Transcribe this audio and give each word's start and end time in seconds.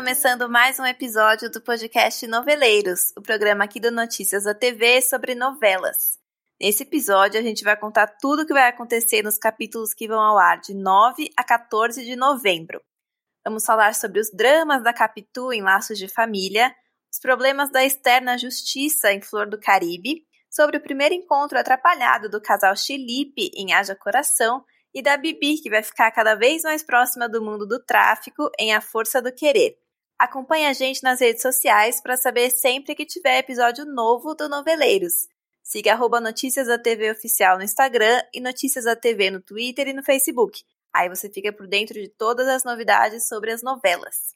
começando 0.00 0.48
mais 0.48 0.78
um 0.78 0.86
episódio 0.86 1.50
do 1.50 1.60
podcast 1.60 2.26
Noveleiros, 2.26 3.12
o 3.18 3.20
programa 3.20 3.64
aqui 3.64 3.78
do 3.78 3.90
Notícias 3.90 4.44
da 4.44 4.54
TV 4.54 5.02
sobre 5.02 5.34
novelas. 5.34 6.18
Nesse 6.58 6.84
episódio, 6.84 7.38
a 7.38 7.42
gente 7.42 7.62
vai 7.62 7.76
contar 7.76 8.06
tudo 8.18 8.40
o 8.40 8.46
que 8.46 8.54
vai 8.54 8.66
acontecer 8.66 9.22
nos 9.22 9.36
capítulos 9.36 9.92
que 9.92 10.08
vão 10.08 10.18
ao 10.18 10.38
ar 10.38 10.58
de 10.58 10.72
9 10.72 11.28
a 11.36 11.44
14 11.44 12.02
de 12.02 12.16
novembro. 12.16 12.80
Vamos 13.44 13.62
falar 13.62 13.94
sobre 13.94 14.20
os 14.20 14.30
dramas 14.32 14.82
da 14.82 14.94
Capitu 14.94 15.52
em 15.52 15.60
Laços 15.60 15.98
de 15.98 16.08
Família, 16.08 16.74
os 17.12 17.20
problemas 17.20 17.70
da 17.70 17.84
Esther 17.84 18.24
na 18.24 18.38
Justiça 18.38 19.12
em 19.12 19.20
Flor 19.20 19.50
do 19.50 19.60
Caribe, 19.60 20.22
sobre 20.50 20.78
o 20.78 20.82
primeiro 20.82 21.14
encontro 21.14 21.58
atrapalhado 21.58 22.30
do 22.30 22.40
casal 22.40 22.74
Chilipe 22.74 23.50
em 23.54 23.74
Haja 23.74 23.94
Coração 23.94 24.64
e 24.94 25.02
da 25.02 25.18
Bibi, 25.18 25.60
que 25.60 25.68
vai 25.68 25.82
ficar 25.82 26.10
cada 26.10 26.34
vez 26.36 26.62
mais 26.62 26.82
próxima 26.82 27.28
do 27.28 27.44
mundo 27.44 27.66
do 27.66 27.78
tráfico 27.84 28.50
em 28.58 28.74
A 28.74 28.80
Força 28.80 29.20
do 29.20 29.30
Querer. 29.30 29.76
Acompanhe 30.20 30.66
a 30.66 30.74
gente 30.74 31.02
nas 31.02 31.18
redes 31.18 31.40
sociais 31.40 31.98
para 32.02 32.14
saber 32.14 32.50
sempre 32.50 32.94
que 32.94 33.06
tiver 33.06 33.38
episódio 33.38 33.86
novo 33.86 34.34
do 34.34 34.50
Noveleiros. 34.50 35.14
Siga 35.62 35.94
arroba 35.94 36.20
Notícias 36.20 36.66
da 36.66 36.78
TV 36.78 37.10
Oficial 37.10 37.56
no 37.56 37.64
Instagram 37.64 38.22
e 38.30 38.38
Notícias 38.38 38.84
da 38.84 38.94
TV 38.94 39.30
no 39.30 39.40
Twitter 39.40 39.88
e 39.88 39.94
no 39.94 40.02
Facebook. 40.02 40.62
Aí 40.92 41.08
você 41.08 41.30
fica 41.30 41.50
por 41.50 41.66
dentro 41.66 41.94
de 41.94 42.06
todas 42.06 42.46
as 42.48 42.64
novidades 42.64 43.28
sobre 43.28 43.50
as 43.50 43.62
novelas. 43.62 44.34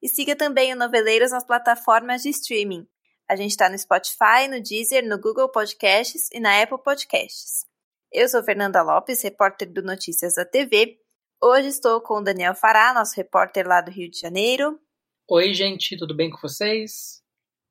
E 0.00 0.08
siga 0.08 0.34
também 0.34 0.72
o 0.72 0.76
Noveleiros 0.76 1.32
nas 1.32 1.44
plataformas 1.44 2.22
de 2.22 2.30
streaming. 2.30 2.88
A 3.28 3.36
gente 3.36 3.50
está 3.50 3.68
no 3.68 3.78
Spotify, 3.78 4.48
no 4.48 4.62
Deezer, 4.62 5.06
no 5.06 5.20
Google 5.20 5.50
Podcasts 5.50 6.30
e 6.32 6.40
na 6.40 6.62
Apple 6.62 6.82
Podcasts. 6.82 7.66
Eu 8.10 8.26
sou 8.26 8.42
Fernanda 8.42 8.82
Lopes, 8.82 9.20
repórter 9.20 9.70
do 9.70 9.82
Notícias 9.82 10.36
da 10.36 10.46
TV. 10.46 10.98
Hoje 11.42 11.68
estou 11.68 12.00
com 12.00 12.20
o 12.20 12.24
Daniel 12.24 12.54
Fará, 12.54 12.94
nosso 12.94 13.14
repórter 13.14 13.68
lá 13.68 13.82
do 13.82 13.90
Rio 13.90 14.10
de 14.10 14.18
Janeiro. 14.18 14.80
Oi, 15.28 15.52
gente, 15.52 15.96
tudo 15.96 16.14
bem 16.14 16.30
com 16.30 16.38
vocês? 16.40 17.20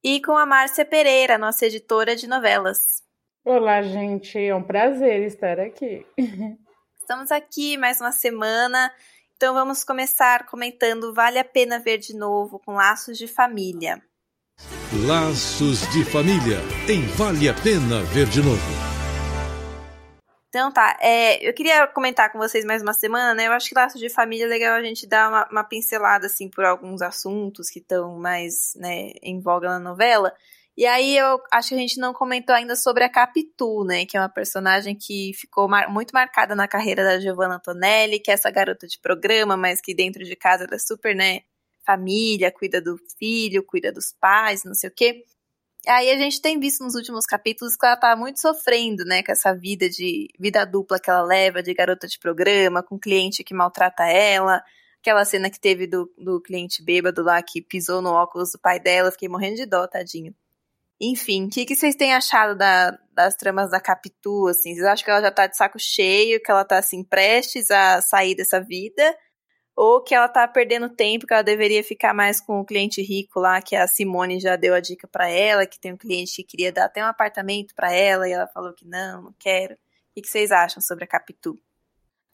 E 0.04 0.22
com 0.22 0.34
a 0.34 0.46
Márcia 0.46 0.84
Pereira, 0.84 1.38
nossa 1.38 1.66
editora 1.66 2.14
de 2.14 2.28
novelas. 2.28 3.02
Olá, 3.46 3.82
gente, 3.82 4.38
é 4.38 4.54
um 4.54 4.62
prazer 4.62 5.22
estar 5.22 5.58
aqui. 5.58 6.06
Estamos 7.00 7.32
aqui 7.32 7.78
mais 7.78 8.02
uma 8.02 8.12
semana, 8.12 8.92
então 9.38 9.54
vamos 9.54 9.86
começar 9.86 10.46
comentando 10.48 11.14
Vale 11.14 11.40
a 11.40 11.46
Pena 11.46 11.80
Ver 11.80 11.98
de 11.98 12.14
Novo 12.14 12.60
com 12.60 12.74
Laços 12.74 13.18
de 13.18 13.28
Família. 13.28 14.04
Laços 15.08 15.90
de 15.94 16.04
Família, 16.04 16.60
em 16.90 17.08
Vale 17.16 17.48
a 17.48 17.54
Pena 17.54 18.04
Ver 18.04 18.26
de 18.26 18.42
Novo. 18.42 18.95
Então 20.56 20.72
tá, 20.72 20.98
é, 21.02 21.46
eu 21.46 21.54
queria 21.54 21.86
comentar 21.86 22.32
com 22.32 22.38
vocês 22.38 22.64
mais 22.64 22.82
uma 22.82 22.94
semana, 22.94 23.34
né? 23.34 23.46
Eu 23.46 23.52
acho 23.52 23.68
que 23.68 23.76
laços 23.76 24.00
de 24.00 24.08
família 24.08 24.46
é 24.46 24.48
legal 24.48 24.76
a 24.76 24.82
gente 24.82 25.06
dar 25.06 25.28
uma, 25.28 25.46
uma 25.52 25.64
pincelada, 25.66 26.28
assim, 26.28 26.50
por 26.50 26.64
alguns 26.64 27.02
assuntos 27.02 27.70
que 27.70 27.80
estão 27.80 28.18
mais, 28.18 28.74
né, 28.78 29.12
em 29.22 29.42
voga 29.42 29.68
na 29.68 29.80
novela. 29.80 30.34
E 30.78 30.86
aí 30.86 31.18
eu 31.18 31.42
acho 31.52 31.70
que 31.70 31.76
a 31.76 31.78
gente 31.78 32.00
não 32.00 32.14
comentou 32.14 32.56
ainda 32.56 32.74
sobre 32.78 33.04
a 33.04 33.10
Capitu, 33.10 33.84
né? 33.84 34.06
Que 34.06 34.16
é 34.16 34.22
uma 34.22 34.30
personagem 34.30 34.96
que 34.96 35.34
ficou 35.36 35.68
mar 35.68 35.90
muito 35.92 36.12
marcada 36.14 36.56
na 36.56 36.70
carreira 36.70 37.04
da 37.04 37.20
Giovanna 37.20 37.56
Antonelli, 37.56 38.22
que 38.22 38.32
é 38.32 38.34
essa 38.34 38.50
garota 38.50 38.88
de 38.88 38.98
programa, 39.02 39.58
mas 39.58 39.82
que 39.82 39.94
dentro 39.94 40.24
de 40.24 40.38
casa 40.38 40.64
ela 40.64 40.76
é 40.76 40.80
super, 40.80 41.14
né? 41.14 41.42
Família, 41.86 42.50
cuida 42.50 42.82
do 42.82 42.98
filho, 43.20 43.62
cuida 43.62 43.92
dos 43.92 44.14
pais, 44.22 44.64
não 44.64 44.74
sei 44.74 44.90
o 44.90 44.94
quê. 44.96 45.26
Aí 45.88 46.10
a 46.12 46.18
gente 46.18 46.42
tem 46.42 46.60
visto 46.60 46.84
nos 46.84 46.96
últimos 46.96 47.26
capítulos 47.26 47.76
que 47.76 47.86
ela 47.86 47.98
tá 47.98 48.16
muito 48.16 48.40
sofrendo, 48.40 49.04
né, 49.06 49.24
com 49.24 49.32
essa 49.32 49.54
vida 49.54 49.90
de 49.90 50.28
vida 50.40 50.66
dupla 50.66 51.00
que 51.00 51.10
ela 51.10 51.24
leva, 51.24 51.64
de 51.64 51.74
garota 51.74 52.08
de 52.08 52.20
programa, 52.20 52.84
com 52.84 53.00
cliente 53.00 53.44
que 53.44 53.54
maltrata 53.54 54.04
ela. 54.04 54.64
Aquela 55.00 55.24
cena 55.26 55.50
que 55.50 55.60
teve 55.60 55.88
do, 55.88 56.12
do 56.18 56.42
cliente 56.42 56.84
bêbado 56.84 57.24
lá 57.24 57.42
que 57.42 57.62
pisou 57.62 58.02
no 58.02 58.10
óculos 58.10 58.52
do 58.52 58.60
pai 58.60 58.80
dela, 58.80 59.12
fiquei 59.12 59.30
morrendo 59.30 59.58
de 59.58 59.66
dó, 59.66 59.88
tadinho. 59.88 60.34
Enfim, 61.00 61.46
o 61.46 61.50
que, 61.50 61.66
que 61.66 61.76
vocês 61.76 61.96
têm 61.96 62.14
achado 62.14 62.58
da, 62.58 62.98
das 63.14 63.36
tramas 63.36 63.70
da 63.70 63.82
Capitu, 63.82 64.48
assim? 64.48 64.74
Vocês 64.74 64.86
acham 64.86 65.06
que 65.06 65.12
ela 65.12 65.22
já 65.22 65.32
tá 65.32 65.46
de 65.46 65.58
saco 65.58 65.78
cheio, 65.78 66.42
que 66.42 66.50
ela 66.50 66.64
tá, 66.64 66.78
assim, 66.78 67.04
prestes 67.04 67.70
a 67.70 68.02
sair 68.02 68.34
dessa 68.34 68.62
vida? 68.62 69.16
Ou 69.76 70.02
que 70.02 70.16
ela 70.16 70.30
tá 70.30 70.48
perdendo 70.48 70.90
tempo, 70.90 71.28
que 71.28 71.34
ela 71.34 71.44
deveria 71.44 71.84
ficar 71.84 72.14
mais 72.14 72.40
com 72.40 72.60
o 72.60 72.66
cliente 72.66 73.02
rico 73.02 73.40
lá, 73.40 73.62
que 73.62 73.76
a 73.76 73.88
Simone 73.88 74.40
já 74.40 74.56
deu 74.56 74.74
a 74.74 74.80
dica 74.80 75.08
para 75.08 75.30
ela, 75.30 75.66
que 75.66 75.80
tem 75.80 75.92
um 75.94 75.98
cliente 75.98 76.36
que 76.38 76.44
queria 76.44 76.72
dar 76.72 76.86
até 76.86 77.04
um 77.04 77.08
apartamento 77.08 77.76
para 77.76 77.92
ela 77.92 78.28
e 78.28 78.32
ela 78.32 78.48
falou 78.48 78.74
que 78.74 78.88
não, 78.88 79.24
não 79.24 79.36
quero. 79.38 79.74
O 79.74 80.22
que 80.22 80.28
vocês 80.28 80.52
acham 80.52 80.82
sobre 80.82 81.04
a 81.04 81.08
Capitu? 81.08 81.60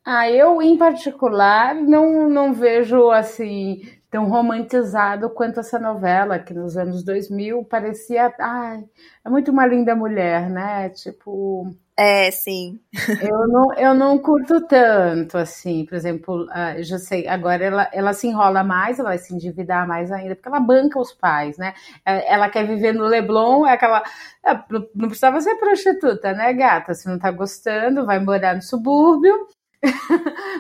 Ah, 0.06 0.30
eu 0.30 0.62
em 0.62 0.78
particular 0.78 1.76
não, 1.76 2.30
não 2.30 2.54
vejo 2.54 3.10
assim 3.10 4.01
tão 4.12 4.30
romantizado 4.30 5.30
quanto 5.30 5.62
essa 5.62 5.80
novela 5.80 6.38
que 6.38 6.54
nos 6.54 6.76
anos 6.76 7.02
2000 7.02 7.64
parecia, 7.64 8.32
ai, 8.38 8.84
é 9.24 9.30
muito 9.30 9.52
uma 9.52 9.66
linda 9.66 9.96
mulher, 9.96 10.50
né? 10.50 10.90
Tipo, 10.90 11.74
é, 11.98 12.30
sim. 12.30 12.80
eu, 13.22 13.48
não, 13.48 13.74
eu 13.74 13.94
não 13.94 14.20
curto 14.20 14.68
tanto, 14.68 15.38
assim, 15.38 15.86
por 15.86 15.96
exemplo, 15.96 16.44
uh, 16.46 16.84
já 16.84 16.98
sei, 16.98 17.26
agora 17.26 17.64
ela, 17.64 17.90
ela 17.94 18.12
se 18.12 18.28
enrola 18.28 18.64
mais, 18.66 19.00
ela 19.00 19.10
vai 19.10 19.18
se 19.18 19.34
endividar 19.34 19.88
mais 19.88 20.12
ainda, 20.12 20.36
porque 20.36 20.50
ela 20.50 20.60
banca 20.60 21.00
os 21.00 21.14
pais, 21.14 21.58
né? 21.58 21.74
É, 22.06 22.34
ela 22.34 22.50
quer 22.50 22.68
viver 22.68 22.94
no 22.94 23.06
Leblon, 23.06 23.66
é 23.66 23.74
aquela. 23.74 24.04
É, 24.46 24.54
não 24.94 25.08
precisava 25.08 25.40
ser 25.40 25.56
prostituta, 25.56 26.34
né, 26.34 26.52
gata? 26.54 26.94
Se 26.94 27.08
não 27.08 27.18
tá 27.18 27.32
gostando, 27.32 28.06
vai 28.06 28.20
morar 28.20 28.56
no 28.56 28.62
subúrbio. 28.62 29.48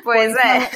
Pois 0.03 0.33
é. 0.35 0.69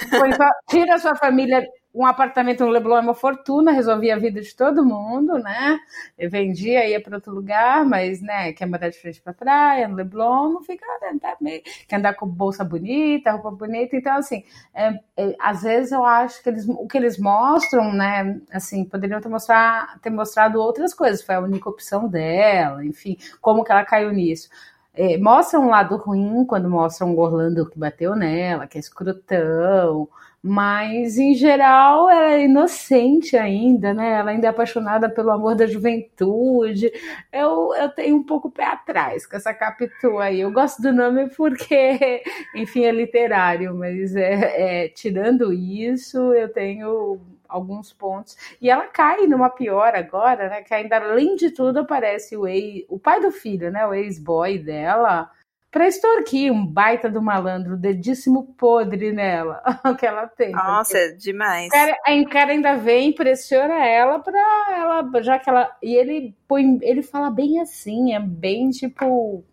tira 0.70 0.96
a 0.96 1.00
sua 1.00 1.16
família 1.16 1.66
um 1.96 2.06
apartamento 2.06 2.66
no 2.66 2.72
Leblon 2.72 2.98
é 2.98 3.00
uma 3.00 3.14
fortuna, 3.14 3.72
resolvia 3.72 4.16
a 4.16 4.20
vida 4.20 4.42
de 4.42 4.54
todo 4.54 4.84
mundo, 4.86 5.40
né? 5.40 5.80
Eu 6.18 6.30
vendia, 6.30 6.88
ia 6.88 7.02
para 7.02 7.16
outro 7.16 7.34
lugar, 7.34 7.86
mas, 7.86 8.22
né, 8.22 8.52
quer 8.52 8.66
mandar 8.66 8.90
de 8.90 9.00
frente 9.00 9.22
para 9.22 9.34
praia, 9.34 9.88
no 9.88 9.96
Leblon, 9.96 10.52
não 10.52 10.62
fica, 10.62 10.86
né, 11.02 11.18
tá 11.22 11.38
meio, 11.40 11.62
quer 11.88 11.96
andar 11.96 12.14
com 12.16 12.28
bolsa 12.28 12.66
bonita, 12.66 13.32
roupa 13.32 13.52
bonita, 13.52 13.96
então, 13.96 14.18
assim, 14.18 14.44
é, 14.74 15.00
é, 15.16 15.36
às 15.40 15.64
vezes 15.64 15.94
eu 15.94 16.04
acho 16.04 16.44
que 16.44 16.50
eles, 16.50 16.68
o 16.68 16.86
que 16.86 16.98
eles 16.98 17.18
mostram, 17.18 17.94
né, 17.94 18.42
assim, 18.52 18.84
poderiam 18.84 19.22
ter, 19.22 19.30
mostrar, 19.30 19.98
ter 20.02 20.10
mostrado 20.10 20.60
outras 20.60 20.94
coisas, 20.94 21.22
foi 21.22 21.36
a 21.36 21.40
única 21.40 21.70
opção 21.70 22.10
dela, 22.10 22.86
enfim, 22.86 23.18
como 23.40 23.64
que 23.64 23.72
ela 23.72 23.86
caiu 23.86 24.12
nisso. 24.12 24.50
É, 24.96 25.18
mostra 25.18 25.60
um 25.60 25.70
lado 25.70 25.98
ruim 25.98 26.46
quando 26.46 26.70
mostra 26.70 27.06
um 27.06 27.18
Orlando 27.18 27.70
que 27.70 27.78
bateu 27.78 28.16
nela, 28.16 28.66
que 28.68 28.78
é 28.78 28.82
escrotão, 28.82 30.08
mas 30.42 31.18
em 31.18 31.34
geral 31.34 32.10
ela 32.10 32.34
é 32.34 32.44
inocente 32.46 33.36
ainda, 33.36 33.94
né? 33.94 34.20
Ela 34.20 34.32
ainda 34.32 34.48
é 34.48 34.50
apaixonada 34.50 35.10
pelo 35.10 35.32
amor 35.32 35.56
da 35.56 35.66
juventude. 35.66 36.92
Eu, 37.34 37.74
eu 37.76 37.90
tenho 37.90 38.16
um 38.18 38.24
pouco 38.24 38.52
pé 38.52 38.66
atrás 38.66 39.26
com 39.26 39.36
essa 39.36 39.54
Capitu 39.54 40.20
aí. 40.20 40.40
Eu 40.42 40.52
gosto 40.52 40.82
do 40.82 40.94
nome 40.94 41.30
porque, 41.36 42.22
enfim, 42.56 42.86
é 42.86 42.92
literário, 42.92 43.76
mas 43.76 44.16
é, 44.16 44.86
é 44.86 44.88
tirando 44.90 45.52
isso, 45.52 46.34
eu 46.34 46.48
tenho 46.54 47.20
alguns 47.56 47.94
pontos. 47.94 48.38
E 48.62 48.70
ela 48.70 48.88
cai 48.88 49.26
numa 49.28 49.50
pior 49.50 49.96
agora, 49.96 50.50
né? 50.50 50.62
Que 50.62 50.74
ainda 50.74 50.98
além 50.98 51.36
de 51.36 51.52
tudo 51.52 51.80
aparece 51.80 52.36
o, 52.36 52.48
ex, 52.48 52.86
o 52.90 53.00
pai 53.00 53.22
do 53.22 53.32
filho, 53.32 53.72
né? 53.72 53.86
O 53.86 53.94
ex-boy 53.94 54.60
dela 54.60 55.32
para 55.76 55.90
extorquir 55.90 56.54
um 56.54 56.66
baita 56.66 57.10
do 57.10 57.22
malandro, 57.22 57.76
dedíssimo 57.76 58.56
podre 58.58 59.12
nela, 59.12 59.62
que 60.00 60.06
ela 60.06 60.26
tem. 60.26 60.54
Nossa, 60.54 60.98
porque... 60.98 61.18
demais. 61.18 61.68
O 61.68 61.72
cara, 61.72 61.98
o 62.22 62.30
cara 62.30 62.52
ainda 62.54 62.78
vem, 62.78 63.12
pressiona 63.12 63.86
ela 63.86 64.20
para 64.20 64.40
ela, 64.72 65.22
já 65.22 65.38
que 65.38 65.50
ela. 65.50 65.76
E 65.84 65.94
ele 65.94 66.34
põe. 66.48 66.80
Ele 66.82 67.04
fala 67.04 67.30
bem 67.30 67.60
assim, 67.60 68.14
é 68.14 68.20
bem 68.22 68.70
tipo. 68.70 69.44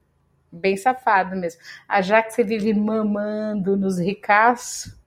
Bem 0.52 0.76
safado 0.76 1.34
mesmo. 1.34 1.60
A 1.88 2.02
Jax 2.02 2.36
vive 2.36 2.72
mamando 2.72 3.76
nos 3.76 3.98
ricaços. 3.98 5.01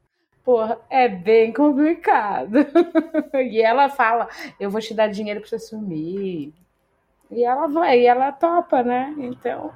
Porra, 0.46 0.80
é 0.92 1.10
bem 1.10 1.52
complicado. 1.52 2.60
e 3.34 3.60
ela 3.60 3.90
fala: 3.90 4.30
Eu 4.60 4.70
vou 4.70 4.80
te 4.80 4.94
dar 4.94 5.08
dinheiro 5.08 5.42
pra 5.42 5.50
você 5.50 5.58
sumir. 5.58 6.54
E 7.32 7.44
ela 7.44 7.66
vai, 7.66 8.02
e 8.02 8.06
ela 8.06 8.32
topa, 8.32 8.84
né? 8.84 9.14
Então. 9.18 9.74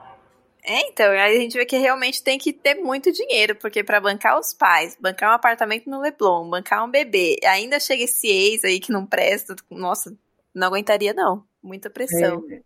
É, 0.63 0.81
então, 0.87 1.09
aí 1.09 1.37
a 1.37 1.39
gente 1.39 1.57
vê 1.57 1.65
que 1.65 1.77
realmente 1.77 2.21
tem 2.21 2.37
que 2.37 2.53
ter 2.53 2.75
muito 2.75 3.11
dinheiro, 3.11 3.55
porque 3.55 3.83
para 3.83 3.99
bancar 3.99 4.37
os 4.37 4.53
pais, 4.53 4.95
bancar 5.01 5.31
um 5.31 5.33
apartamento 5.33 5.89
no 5.89 5.99
Leblon, 5.99 6.47
bancar 6.47 6.85
um 6.85 6.91
bebê, 6.91 7.37
ainda 7.43 7.79
chega 7.79 8.03
esse 8.03 8.27
ex 8.27 8.63
aí 8.63 8.79
que 8.79 8.91
não 8.91 9.05
presta, 9.05 9.55
nossa, 9.71 10.15
não 10.53 10.67
aguentaria 10.67 11.13
não, 11.13 11.43
muita 11.63 11.89
pressão. 11.89 12.43
É, 12.51 12.61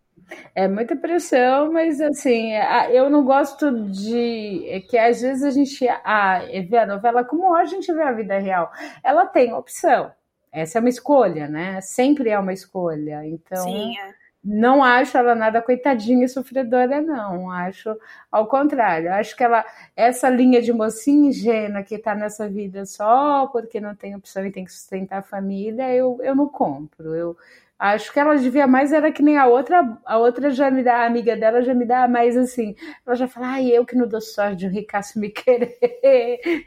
é 0.54 0.68
muita 0.68 0.96
pressão, 0.96 1.72
mas 1.72 2.00
assim, 2.00 2.52
eu 2.90 3.10
não 3.10 3.24
gosto 3.24 3.70
de 3.90 4.66
é 4.68 4.80
que 4.80 4.96
às 4.96 5.20
vezes 5.20 5.42
a 5.42 5.50
gente 5.50 5.86
ah, 5.88 6.40
vê 6.68 6.78
a 6.78 6.86
novela 6.86 7.24
como 7.24 7.54
a 7.54 7.64
gente 7.64 7.92
vê 7.92 8.02
a 8.02 8.12
vida 8.12 8.38
real. 8.38 8.70
Ela 9.02 9.26
tem 9.26 9.52
opção. 9.52 10.12
Essa 10.52 10.78
é 10.78 10.80
uma 10.80 10.88
escolha, 10.88 11.48
né? 11.48 11.80
Sempre 11.80 12.30
é 12.30 12.38
uma 12.38 12.52
escolha. 12.52 13.26
Então, 13.26 13.64
Sim, 13.64 13.98
é 13.98 14.14
não 14.44 14.84
acho 14.84 15.16
ela 15.16 15.34
nada 15.34 15.62
coitadinha 15.62 16.26
e 16.26 16.28
sofredora, 16.28 17.00
não. 17.00 17.50
Acho 17.50 17.96
ao 18.30 18.46
contrário. 18.46 19.10
Acho 19.14 19.34
que 19.34 19.42
ela, 19.42 19.64
essa 19.96 20.28
linha 20.28 20.60
de 20.60 20.70
mocinha 20.72 21.30
ingênua 21.30 21.82
que 21.82 21.96
tá 21.96 22.14
nessa 22.14 22.46
vida 22.46 22.84
só 22.84 23.46
porque 23.46 23.80
não 23.80 23.94
tem 23.94 24.14
opção 24.14 24.44
e 24.44 24.52
tem 24.52 24.64
que 24.66 24.72
sustentar 24.72 25.20
a 25.20 25.22
família, 25.22 25.90
eu, 25.94 26.18
eu 26.22 26.34
não 26.36 26.46
compro. 26.46 27.14
Eu 27.14 27.36
acho 27.78 28.12
que 28.12 28.18
ela 28.18 28.36
devia 28.36 28.66
mais 28.66 28.92
era 28.92 29.12
que 29.12 29.22
nem 29.22 29.36
a 29.36 29.46
outra, 29.46 29.82
a 30.04 30.18
outra 30.18 30.50
já 30.50 30.70
me 30.70 30.82
dá, 30.82 30.98
a 30.98 31.06
amiga 31.06 31.36
dela 31.36 31.62
já 31.62 31.74
me 31.74 31.84
dá 31.84 32.08
mais 32.08 32.36
assim. 32.36 32.74
Ela 33.06 33.16
já 33.16 33.28
fala, 33.28 33.48
ai, 33.48 33.68
eu 33.70 33.84
que 33.84 33.96
não 33.96 34.06
dou 34.06 34.20
sorte 34.20 34.56
de 34.56 34.66
um 34.66 34.70
ricaço 34.70 35.18
me 35.18 35.30
querer 35.30 35.78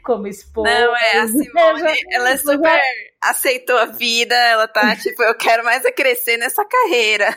como 0.02 0.26
esposa. 0.26 0.68
Não, 0.68 0.96
é 0.96 1.18
a 1.18 1.26
Simone, 1.28 1.80
já, 1.80 1.94
ela 2.12 2.30
é 2.30 2.36
super. 2.36 2.62
Já 2.62 2.80
aceitou 3.22 3.76
a 3.76 3.86
vida, 3.86 4.34
ela 4.34 4.68
tá 4.68 4.94
tipo, 4.96 5.22
eu 5.22 5.34
quero 5.34 5.64
mais 5.64 5.84
é 5.84 5.92
crescer 5.92 6.36
nessa 6.36 6.64
carreira. 6.64 7.28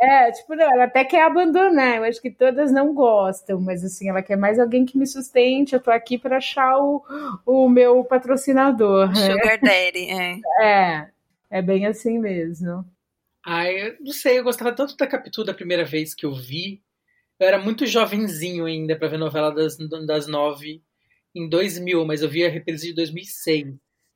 É, 0.00 0.32
tipo, 0.32 0.56
não, 0.56 0.64
ela 0.72 0.84
até 0.84 1.04
quer 1.04 1.22
abandonar. 1.22 1.98
Eu 1.98 2.04
acho 2.04 2.20
que 2.20 2.30
todas 2.30 2.72
não 2.72 2.92
gostam, 2.92 3.60
mas 3.60 3.84
assim, 3.84 4.08
ela 4.08 4.20
quer 4.20 4.36
mais 4.36 4.58
alguém 4.58 4.84
que 4.84 4.98
me 4.98 5.06
sustente. 5.06 5.74
Eu 5.74 5.80
tô 5.80 5.92
aqui 5.92 6.18
para 6.18 6.38
achar 6.38 6.76
o, 6.78 7.02
o 7.46 7.68
meu 7.68 8.02
patrocinador. 8.02 9.14
Sugar 9.14 9.60
Daddy, 9.60 10.10
é. 10.10 10.38
É, 10.60 11.06
é 11.50 11.62
bem 11.62 11.86
assim 11.86 12.18
mesmo. 12.18 12.84
Ai, 13.44 13.96
não 14.00 14.12
sei, 14.12 14.38
eu 14.38 14.44
gostava 14.44 14.74
tanto 14.74 14.96
da 14.96 15.06
Capitu 15.06 15.44
da 15.44 15.54
primeira 15.54 15.84
vez 15.84 16.14
que 16.14 16.24
eu 16.24 16.34
vi. 16.34 16.82
Eu 17.40 17.48
era 17.48 17.58
muito 17.58 17.86
jovenzinho 17.86 18.66
ainda 18.66 18.96
para 18.96 19.08
ver 19.08 19.18
novela 19.18 19.50
das, 19.50 19.76
das 20.06 20.26
nove 20.26 20.82
em 21.34 21.48
2000, 21.48 22.04
mas 22.04 22.22
eu 22.22 22.28
vi 22.28 22.44
a 22.44 22.48
reprise 22.48 22.88
de 22.88 22.94
2006 22.94 23.74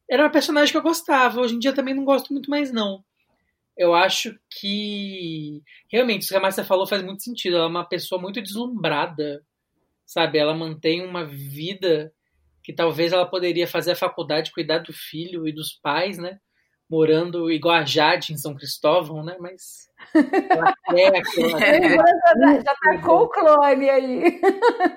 era 0.08 0.22
uma 0.22 0.30
personagem 0.30 0.72
que 0.72 0.78
eu 0.78 0.82
gostava. 0.82 1.40
Hoje 1.40 1.54
em 1.54 1.58
dia 1.58 1.74
também 1.74 1.94
não 1.94 2.04
gosto 2.04 2.32
muito 2.32 2.50
mais, 2.50 2.72
não. 2.72 3.04
Eu 3.76 3.94
acho 3.94 4.34
que 4.50 5.62
realmente 5.90 6.22
isso 6.22 6.30
que 6.30 6.36
a 6.36 6.40
Márcia 6.40 6.64
falou 6.64 6.86
faz 6.86 7.02
muito 7.02 7.22
sentido. 7.22 7.56
Ela 7.56 7.66
é 7.66 7.68
uma 7.68 7.84
pessoa 7.84 8.20
muito 8.20 8.40
deslumbrada, 8.40 9.44
sabe? 10.06 10.38
Ela 10.38 10.54
mantém 10.54 11.04
uma 11.04 11.24
vida 11.26 12.12
que 12.62 12.72
talvez 12.72 13.12
ela 13.12 13.26
poderia 13.26 13.66
fazer 13.66 13.92
a 13.92 13.96
faculdade, 13.96 14.52
cuidar 14.52 14.78
do 14.78 14.92
filho 14.92 15.46
e 15.46 15.52
dos 15.52 15.72
pais, 15.74 16.18
né? 16.18 16.38
Morando 16.88 17.50
igual 17.50 17.74
a 17.74 17.84
Jade 17.84 18.32
em 18.32 18.36
São 18.36 18.54
Cristóvão, 18.54 19.24
né? 19.24 19.36
Mas 19.40 19.88
ela 20.14 20.74
quer 20.88 21.16
aquela. 21.16 21.58
já, 21.58 22.54
já 22.60 22.74
tá 22.74 22.98
com 23.02 23.12
o 23.12 23.28
clone 23.28 23.90
aí. 23.90 24.40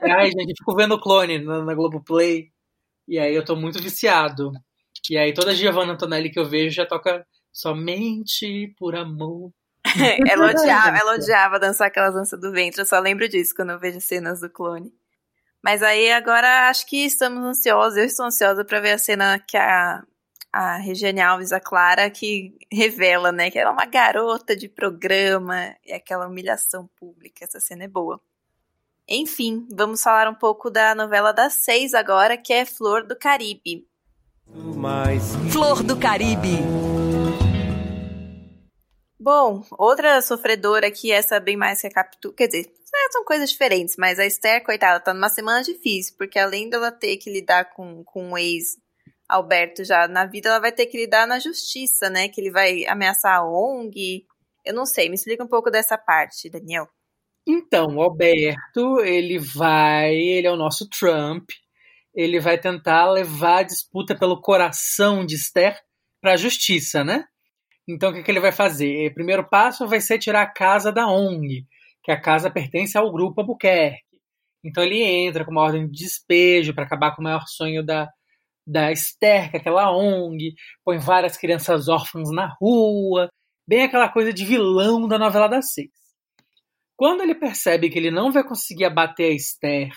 Ai, 0.03 0.27
gente, 0.27 0.51
eu 0.51 0.55
fico 0.57 0.75
vendo 0.75 0.95
o 0.95 1.01
clone 1.01 1.39
na, 1.39 1.63
na 1.63 1.73
Globoplay. 1.73 2.51
E 3.07 3.17
aí 3.17 3.33
eu 3.33 3.43
tô 3.43 3.55
muito 3.55 3.81
viciado. 3.81 4.51
E 5.09 5.17
aí 5.17 5.33
toda 5.33 5.55
Giovanna 5.55 5.93
Antonelli 5.93 6.29
que 6.29 6.39
eu 6.39 6.45
vejo 6.45 6.75
já 6.75 6.85
toca 6.85 7.25
somente 7.51 8.73
por 8.77 8.95
amor. 8.95 9.51
ela, 10.29 10.51
odiava, 10.51 10.97
ela 10.97 11.15
odiava 11.15 11.59
dançar 11.59 11.87
aquelas 11.87 12.13
danças 12.13 12.39
do 12.39 12.51
ventre, 12.51 12.81
eu 12.81 12.85
só 12.85 12.99
lembro 12.99 13.27
disso 13.27 13.53
quando 13.55 13.71
eu 13.71 13.79
vejo 13.79 13.99
cenas 13.99 14.41
do 14.41 14.49
clone. 14.49 14.93
Mas 15.63 15.81
aí 15.81 16.11
agora 16.11 16.69
acho 16.69 16.85
que 16.85 17.05
estamos 17.05 17.43
ansiosos, 17.43 17.97
eu 17.97 18.05
estou 18.05 18.25
ansiosa 18.25 18.63
para 18.63 18.79
ver 18.79 18.91
a 18.91 18.97
cena 18.97 19.39
que 19.39 19.57
a, 19.57 20.03
a 20.51 20.77
Regiane 20.77 21.21
Alves, 21.21 21.51
a 21.51 21.59
Clara, 21.59 22.09
que 22.09 22.57
revela, 22.71 23.31
né, 23.31 23.51
que 23.51 23.59
ela 23.59 23.69
é 23.69 23.73
uma 23.73 23.85
garota 23.85 24.55
de 24.55 24.67
programa 24.67 25.75
e 25.85 25.93
aquela 25.93 26.27
humilhação 26.27 26.89
pública, 26.99 27.45
essa 27.45 27.59
cena 27.59 27.83
é 27.83 27.87
boa. 27.87 28.19
Enfim, 29.07 29.67
vamos 29.71 30.03
falar 30.03 30.29
um 30.29 30.35
pouco 30.35 30.69
da 30.69 30.93
novela 30.93 31.31
das 31.31 31.53
seis 31.53 31.93
agora, 31.93 32.37
que 32.37 32.53
é 32.53 32.65
Flor 32.65 33.05
do 33.05 33.15
Caribe. 33.15 33.87
Flor 35.51 35.83
do 35.83 35.97
Caribe. 35.97 36.59
Bom, 39.19 39.63
outra 39.77 40.21
sofredora 40.21 40.87
aqui, 40.87 41.11
essa 41.11 41.39
bem 41.39 41.57
mais 41.57 41.81
que 41.81 41.87
a 41.87 41.91
Capitu. 41.91 42.31
Quer 42.33 42.47
dizer, 42.47 42.71
é, 42.95 43.11
são 43.11 43.23
coisas 43.25 43.49
diferentes, 43.49 43.95
mas 43.97 44.17
a 44.17 44.25
Esther, 44.25 44.63
coitada, 44.63 44.99
tá 44.99 45.13
numa 45.13 45.29
semana 45.29 45.61
difícil, 45.61 46.15
porque 46.17 46.39
além 46.39 46.69
dela 46.69 46.91
ter 46.91 47.17
que 47.17 47.31
lidar 47.31 47.65
com, 47.65 48.03
com 48.03 48.31
o 48.31 48.37
ex 48.37 48.77
Alberto 49.29 49.83
já 49.83 50.07
na 50.07 50.25
vida, 50.25 50.49
ela 50.49 50.59
vai 50.59 50.71
ter 50.71 50.87
que 50.87 50.97
lidar 50.97 51.27
na 51.27 51.37
justiça, 51.37 52.09
né? 52.09 52.27
Que 52.27 52.41
ele 52.41 52.51
vai 52.51 52.85
ameaçar 52.87 53.37
a 53.37 53.45
ONG. 53.45 54.25
Eu 54.65 54.73
não 54.73 54.85
sei, 54.85 55.07
me 55.07 55.15
explica 55.15 55.43
um 55.43 55.47
pouco 55.47 55.69
dessa 55.69 55.97
parte, 55.97 56.49
Daniel. 56.49 56.87
Então, 57.47 57.95
o 57.95 58.01
Alberto, 58.01 58.99
ele 59.01 59.37
vai, 59.37 60.15
ele 60.15 60.47
é 60.47 60.51
o 60.51 60.57
nosso 60.57 60.87
Trump, 60.89 61.49
ele 62.13 62.39
vai 62.39 62.59
tentar 62.59 63.09
levar 63.11 63.59
a 63.59 63.63
disputa 63.63 64.15
pelo 64.17 64.41
coração 64.41 65.25
de 65.25 65.35
Esther 65.35 65.79
para 66.21 66.33
a 66.33 66.37
justiça, 66.37 67.03
né? 67.03 67.25
Então, 67.87 68.11
o 68.11 68.13
que, 68.13 68.23
que 68.23 68.29
ele 68.29 68.39
vai 68.39 68.51
fazer? 68.51 69.09
O 69.09 69.13
primeiro 69.13 69.47
passo 69.47 69.87
vai 69.87 70.01
ser 70.01 70.19
tirar 70.19 70.41
a 70.43 70.51
casa 70.51 70.91
da 70.91 71.07
ONG, 71.07 71.65
que 72.03 72.11
a 72.11 72.19
casa 72.19 72.51
pertence 72.51 72.97
ao 72.97 73.11
grupo 73.11 73.41
Albuquerque. 73.41 74.03
Então, 74.63 74.83
ele 74.83 75.01
entra 75.01 75.45
com 75.45 75.51
uma 75.51 75.61
ordem 75.61 75.87
de 75.87 76.03
despejo 76.03 76.73
para 76.73 76.83
acabar 76.83 77.15
com 77.15 77.21
o 77.21 77.23
maior 77.23 77.45
sonho 77.47 77.83
da, 77.83 78.07
da 78.69 78.91
Esther, 78.91 79.49
que 79.49 79.57
é 79.57 79.59
aquela 79.59 79.91
ONG, 79.91 80.53
põe 80.85 80.99
várias 80.99 81.35
crianças 81.35 81.87
órfãs 81.87 82.29
na 82.31 82.55
rua, 82.61 83.27
bem 83.67 83.83
aquela 83.83 84.07
coisa 84.09 84.31
de 84.31 84.45
vilão 84.45 85.07
da 85.07 85.17
novela 85.17 85.47
das 85.47 85.73
seis. 85.73 85.89
Quando 86.95 87.21
ele 87.21 87.33
percebe 87.33 87.89
que 87.89 87.97
ele 87.97 88.11
não 88.11 88.31
vai 88.31 88.43
conseguir 88.43 88.85
abater 88.85 89.31
a 89.31 89.35
Esther 89.35 89.89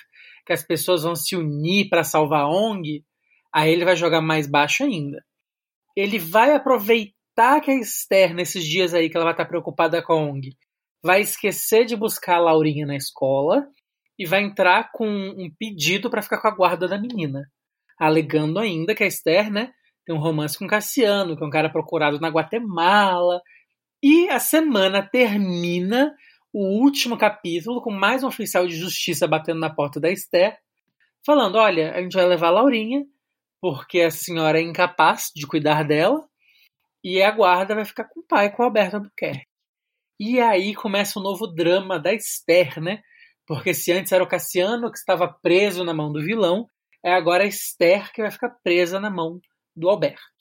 que 0.47 0.53
as 0.53 0.63
pessoas 0.65 1.03
vão 1.03 1.15
se 1.15 1.37
unir 1.37 1.89
para 1.89 2.03
salvar 2.03 2.41
a 2.41 2.49
ONG, 2.49 3.05
aí 3.53 3.71
ele 3.71 3.85
vai 3.85 3.95
jogar 3.95 4.21
mais 4.23 4.47
baixo 4.47 4.85
ainda. 4.85 5.23
Ele 5.95 6.19
vai 6.19 6.55
aproveitar 6.55 7.61
que 7.61 7.71
a 7.71 7.79
Esther, 7.79 8.35
nesses 8.35 8.65
dias 8.65 8.95
aí 8.95 9.11
que 9.11 9.17
ela 9.17 9.27
vai 9.27 9.35
estar 9.35 9.45
preocupada 9.45 10.03
com 10.03 10.13
a 10.15 10.17
ONG, 10.17 10.57
vai 11.05 11.21
esquecer 11.21 11.85
de 11.85 11.95
buscar 11.95 12.37
a 12.37 12.41
Laurinha 12.41 12.87
na 12.87 12.97
escola 12.97 13.67
e 14.19 14.27
vai 14.27 14.43
entrar 14.43 14.91
com 14.93 15.07
um 15.07 15.51
pedido 15.59 16.09
para 16.09 16.23
ficar 16.23 16.41
com 16.41 16.49
a 16.49 16.55
guarda 16.55 16.89
da 16.89 16.99
menina, 16.99 17.43
alegando 17.99 18.59
ainda 18.59 18.95
que 18.95 19.05
a 19.05 19.07
Esther, 19.07 19.51
né, 19.51 19.73
tem 20.05 20.15
um 20.15 20.21
romance 20.21 20.59
com 20.59 20.67
Cassiano, 20.67 21.37
que 21.37 21.45
é 21.45 21.47
um 21.47 21.51
cara 21.51 21.71
procurado 21.71 22.19
na 22.19 22.29
Guatemala. 22.29 23.41
E 24.03 24.29
a 24.29 24.39
semana 24.39 25.03
termina 25.03 26.13
o 26.53 26.83
último 26.83 27.17
capítulo 27.17 27.81
com 27.81 27.91
mais 27.91 28.23
um 28.23 28.29
oficial 28.29 28.67
de 28.67 28.75
justiça 28.75 29.27
batendo 29.29 29.61
na 29.61 29.71
porta 29.71 30.01
da 30.01 30.11
Esther, 30.11 30.59
falando: 31.25 31.57
olha, 31.57 31.93
a 31.95 32.03
gente 32.03 32.15
vai 32.15 32.27
levar 32.27 32.49
a 32.49 32.51
Laurinha, 32.51 33.05
porque 33.61 34.01
a 34.01 34.11
senhora 34.11 34.59
é 34.59 34.63
incapaz 34.63 35.31
de 35.35 35.47
cuidar 35.47 35.85
dela, 35.85 36.21
e 37.03 37.23
a 37.23 37.31
guarda 37.31 37.75
vai 37.75 37.85
ficar 37.85 38.05
com 38.05 38.21
o 38.21 38.27
pai, 38.27 38.51
com 38.51 38.63
o 38.63 38.67
Alberto 38.67 38.97
Albuquerque. 38.97 39.47
E 40.19 40.41
aí 40.41 40.75
começa 40.75 41.19
o 41.19 41.23
novo 41.23 41.47
drama 41.47 41.99
da 41.99 42.13
Esther, 42.13 42.81
né? 42.81 43.03
Porque 43.47 43.75
se 43.75 43.93
antes 43.93 44.13
era 44.13 44.23
o 44.23 44.29
Cassiano 44.29 44.91
que 44.91 44.99
estava 44.99 45.29
preso 45.43 45.85
na 45.85 45.95
mão 45.95 46.13
do 46.13 46.23
vilão, 46.23 46.67
é 47.03 47.13
agora 47.13 47.45
a 47.45 47.47
Esther 47.47 48.13
que 48.13 48.23
vai 48.23 48.31
ficar 48.31 48.51
presa 48.63 49.01
na 49.01 49.11
mão 49.11 49.41
do 49.75 49.89
Alberto. 49.89 50.33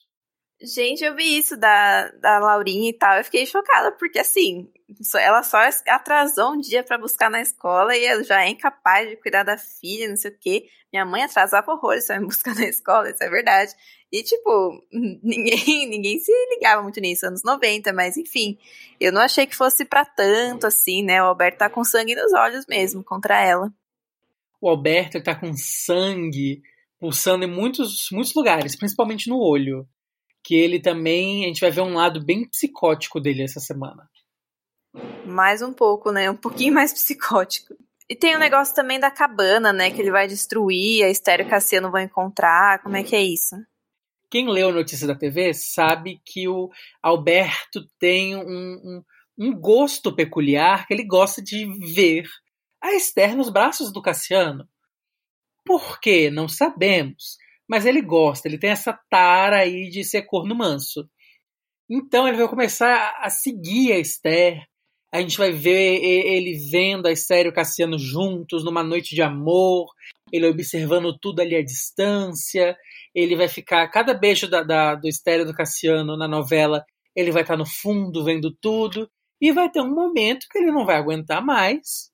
Gente, 0.63 1.03
eu 1.03 1.15
vi 1.15 1.39
isso 1.39 1.58
da, 1.58 2.10
da 2.20 2.38
Laurinha 2.38 2.91
e 2.91 2.94
tal. 2.94 3.18
Eu 3.18 3.24
fiquei 3.24 3.48
chocada, 3.48 3.91
porque 3.94 4.20
assim, 4.20 4.72
ela 5.15 5.41
só 5.41 5.58
atrasou 5.88 6.51
um 6.53 6.60
dia 6.60 6.84
para 6.84 7.00
buscar 7.00 7.32
na 7.32 7.41
escola 7.41 7.98
e 7.98 8.24
já 8.24 8.44
é 8.44 8.50
incapaz 8.50 9.10
de 9.10 9.15
cuidar 9.15 9.41
da 9.41 9.58
filha, 9.58 10.08
não 10.08 10.15
sei 10.15 10.30
o 10.30 10.38
quê. 10.39 10.68
Minha 10.94 11.03
mãe 11.03 11.24
atrasava 11.24 11.72
horrores 11.72 12.06
pra 12.06 12.20
me 12.20 12.27
buscar 12.27 12.53
na 12.53 12.65
escola, 12.65 13.10
isso 13.10 13.24
é 13.24 13.30
verdade. 13.30 13.74
E, 14.12 14.22
tipo, 14.22 14.86
ninguém, 15.24 15.88
ninguém 15.89 16.20
se 16.20 16.32
ligava 16.53 16.84
muito 16.84 17.00
nisso, 17.00 17.25
anos 17.25 17.41
90, 17.44 17.91
mas 17.94 18.15
enfim. 18.15 18.60
Eu 19.00 19.12
não 19.12 19.22
achei 19.22 19.48
que 19.48 19.56
fosse 19.56 19.84
para 19.84 20.06
tanto 20.06 20.68
assim, 20.68 21.03
né? 21.03 21.24
O 21.24 21.27
Alberto 21.27 21.58
tá 21.58 21.70
com 21.72 21.84
sangue 21.84 22.13
nos 22.13 22.34
olhos 22.34 22.68
mesmo 22.68 23.03
contra 23.03 23.41
ela. 23.44 23.74
O 24.62 24.70
Alberto 24.70 25.22
tá 25.22 25.34
com 25.34 25.51
sangue 25.53 26.62
pulsando 27.00 27.44
em 27.44 27.51
muitos, 27.51 28.08
muitos 28.12 28.34
lugares, 28.36 28.75
principalmente 28.75 29.27
no 29.27 29.39
olho 29.39 29.88
que 30.44 30.56
ele 30.56 30.80
também, 30.80 31.44
a 31.44 31.48
gente 31.48 31.62
vai 31.62 31.72
ver 31.72 31.82
um 31.82 31.94
lado 31.94 32.24
bem 32.24 32.48
psicótico 32.48 33.20
dele 33.20 33.44
essa 33.44 33.60
semana. 33.60 34.10
Mais 35.25 35.62
um 35.62 35.72
pouco, 35.72 36.12
né? 36.12 36.30
Um 36.30 36.36
pouquinho 36.36 36.74
mais 36.74 36.91
psicótico. 36.91 37.75
E 38.10 38.15
tem 38.15 38.36
o 38.36 38.39
negócio 38.39 38.75
também 38.75 39.00
da 39.00 39.10
cabana, 39.10 39.72
né? 39.72 39.89
Que 39.91 40.01
ele 40.01 40.12
vai 40.12 40.27
destruir, 40.27 41.06
a 41.06 41.10
Estéreo 41.10 41.48
Cassiano 41.48 41.91
vão 41.91 42.01
encontrar. 42.01 42.82
Como 42.82 42.98
é 42.98 43.03
que 43.03 43.15
é 43.15 43.22
isso? 43.22 43.56
Quem 44.30 44.50
leu 44.50 44.72
Notícias 44.72 45.08
da 45.08 45.15
TV 45.15 45.53
sabe 45.53 46.20
que 46.25 46.48
o 46.48 46.70
Alberto 47.01 47.86
tem 48.00 48.36
um, 48.36 48.41
um, 48.44 49.03
um 49.38 49.60
gosto 49.60 50.13
peculiar, 50.13 50.88
que 50.88 50.94
ele 50.94 51.06
gosta 51.06 51.41
de 51.41 51.65
ver 51.94 52.25
a 52.81 52.93
Esther 52.93 53.35
nos 53.35 53.50
braços 53.50 53.91
do 53.91 54.01
Cassiano. 54.01 54.67
Por 55.65 56.00
quê? 56.00 56.29
Não 56.29 56.47
sabemos. 56.47 57.38
Mas 57.69 57.85
ele 57.85 58.01
gosta, 58.01 58.47
ele 58.47 58.57
tem 58.57 58.71
essa 58.71 58.91
tara 59.09 59.59
aí 59.59 59.89
de 59.89 60.03
ser 60.03 60.23
corno 60.23 60.55
manso. 60.55 61.07
Então 61.89 62.27
ele 62.27 62.38
vai 62.38 62.47
começar 62.47 63.17
a 63.21 63.29
seguir 63.29 63.93
a 63.93 64.00
Esther. 64.00 64.65
A 65.13 65.21
gente 65.21 65.38
vai 65.38 65.51
ver 65.51 66.01
ele 66.03 66.57
vendo 66.71 67.05
a 67.05 67.11
Esther 67.11 67.45
e 67.45 67.50
o 67.50 67.53
Cassiano 67.53 68.00
juntos 68.00 68.63
numa 68.63 68.83
noite 68.83 69.13
de 69.13 69.21
amor, 69.21 69.88
ele 70.31 70.47
observando 70.47 71.17
tudo 71.17 71.41
ali 71.41 71.55
à 71.55 71.63
distância. 71.63 72.77
Ele 73.13 73.35
vai 73.35 73.47
ficar, 73.47 73.88
cada 73.89 74.13
beijo 74.13 74.50
da, 74.50 74.63
da, 74.63 74.95
do 74.95 75.07
Esther 75.07 75.41
e 75.41 75.45
do 75.45 75.53
Cassiano 75.53 76.17
na 76.17 76.27
novela, 76.27 76.85
ele 77.15 77.31
vai 77.31 77.41
estar 77.41 77.57
no 77.57 77.65
fundo 77.65 78.23
vendo 78.23 78.55
tudo. 78.61 79.09
E 79.39 79.51
vai 79.51 79.69
ter 79.69 79.81
um 79.81 79.93
momento 79.93 80.45
que 80.50 80.59
ele 80.59 80.71
não 80.71 80.85
vai 80.85 80.95
aguentar 80.95 81.43
mais. 81.43 82.11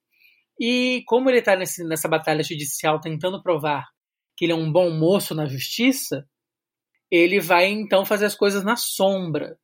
E 0.60 1.04
como 1.06 1.30
ele 1.30 1.40
está 1.40 1.56
nessa 1.56 2.08
batalha 2.08 2.44
judicial 2.44 3.00
tentando 3.00 3.42
provar 3.42 3.86
que 4.36 4.46
ele 4.46 4.52
é 4.52 4.56
um 4.56 4.72
bom 4.72 4.92
moço 4.92 5.34
na 5.34 5.46
justiça, 5.46 6.28
ele 7.10 7.40
vai 7.40 7.68
então 7.68 8.06
fazer 8.06 8.26
as 8.26 8.36
coisas 8.36 8.64
na 8.64 8.76
sombra. 8.76 9.58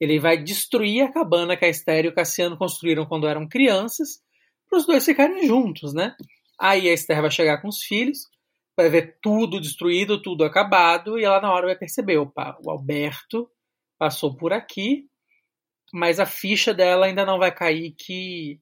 Ele 0.00 0.18
vai 0.18 0.42
destruir 0.42 1.02
a 1.02 1.12
cabana 1.12 1.56
que 1.56 1.64
a 1.64 1.68
Esther 1.68 2.04
e 2.04 2.08
o 2.08 2.14
Cassiano 2.14 2.56
construíram 2.56 3.06
quando 3.06 3.26
eram 3.26 3.48
crianças, 3.48 4.20
para 4.68 4.78
os 4.78 4.86
dois 4.86 5.04
ficarem 5.04 5.46
juntos, 5.46 5.94
né? 5.94 6.14
Aí 6.60 6.88
a 6.88 6.92
Esther 6.92 7.20
vai 7.20 7.30
chegar 7.30 7.60
com 7.62 7.68
os 7.68 7.82
filhos, 7.82 8.28
vai 8.76 8.88
ver 8.88 9.18
tudo 9.22 9.60
destruído, 9.60 10.20
tudo 10.20 10.44
acabado, 10.44 11.18
e 11.18 11.24
ela 11.24 11.40
na 11.40 11.52
hora 11.52 11.66
vai 11.66 11.76
perceber: 11.76 12.18
opa, 12.18 12.56
o 12.64 12.70
Alberto 12.70 13.50
passou 13.98 14.36
por 14.36 14.52
aqui, 14.52 15.06
mas 15.92 16.20
a 16.20 16.26
ficha 16.26 16.74
dela 16.74 17.06
ainda 17.06 17.24
não 17.24 17.38
vai 17.38 17.52
cair 17.52 17.94
que 17.96 18.60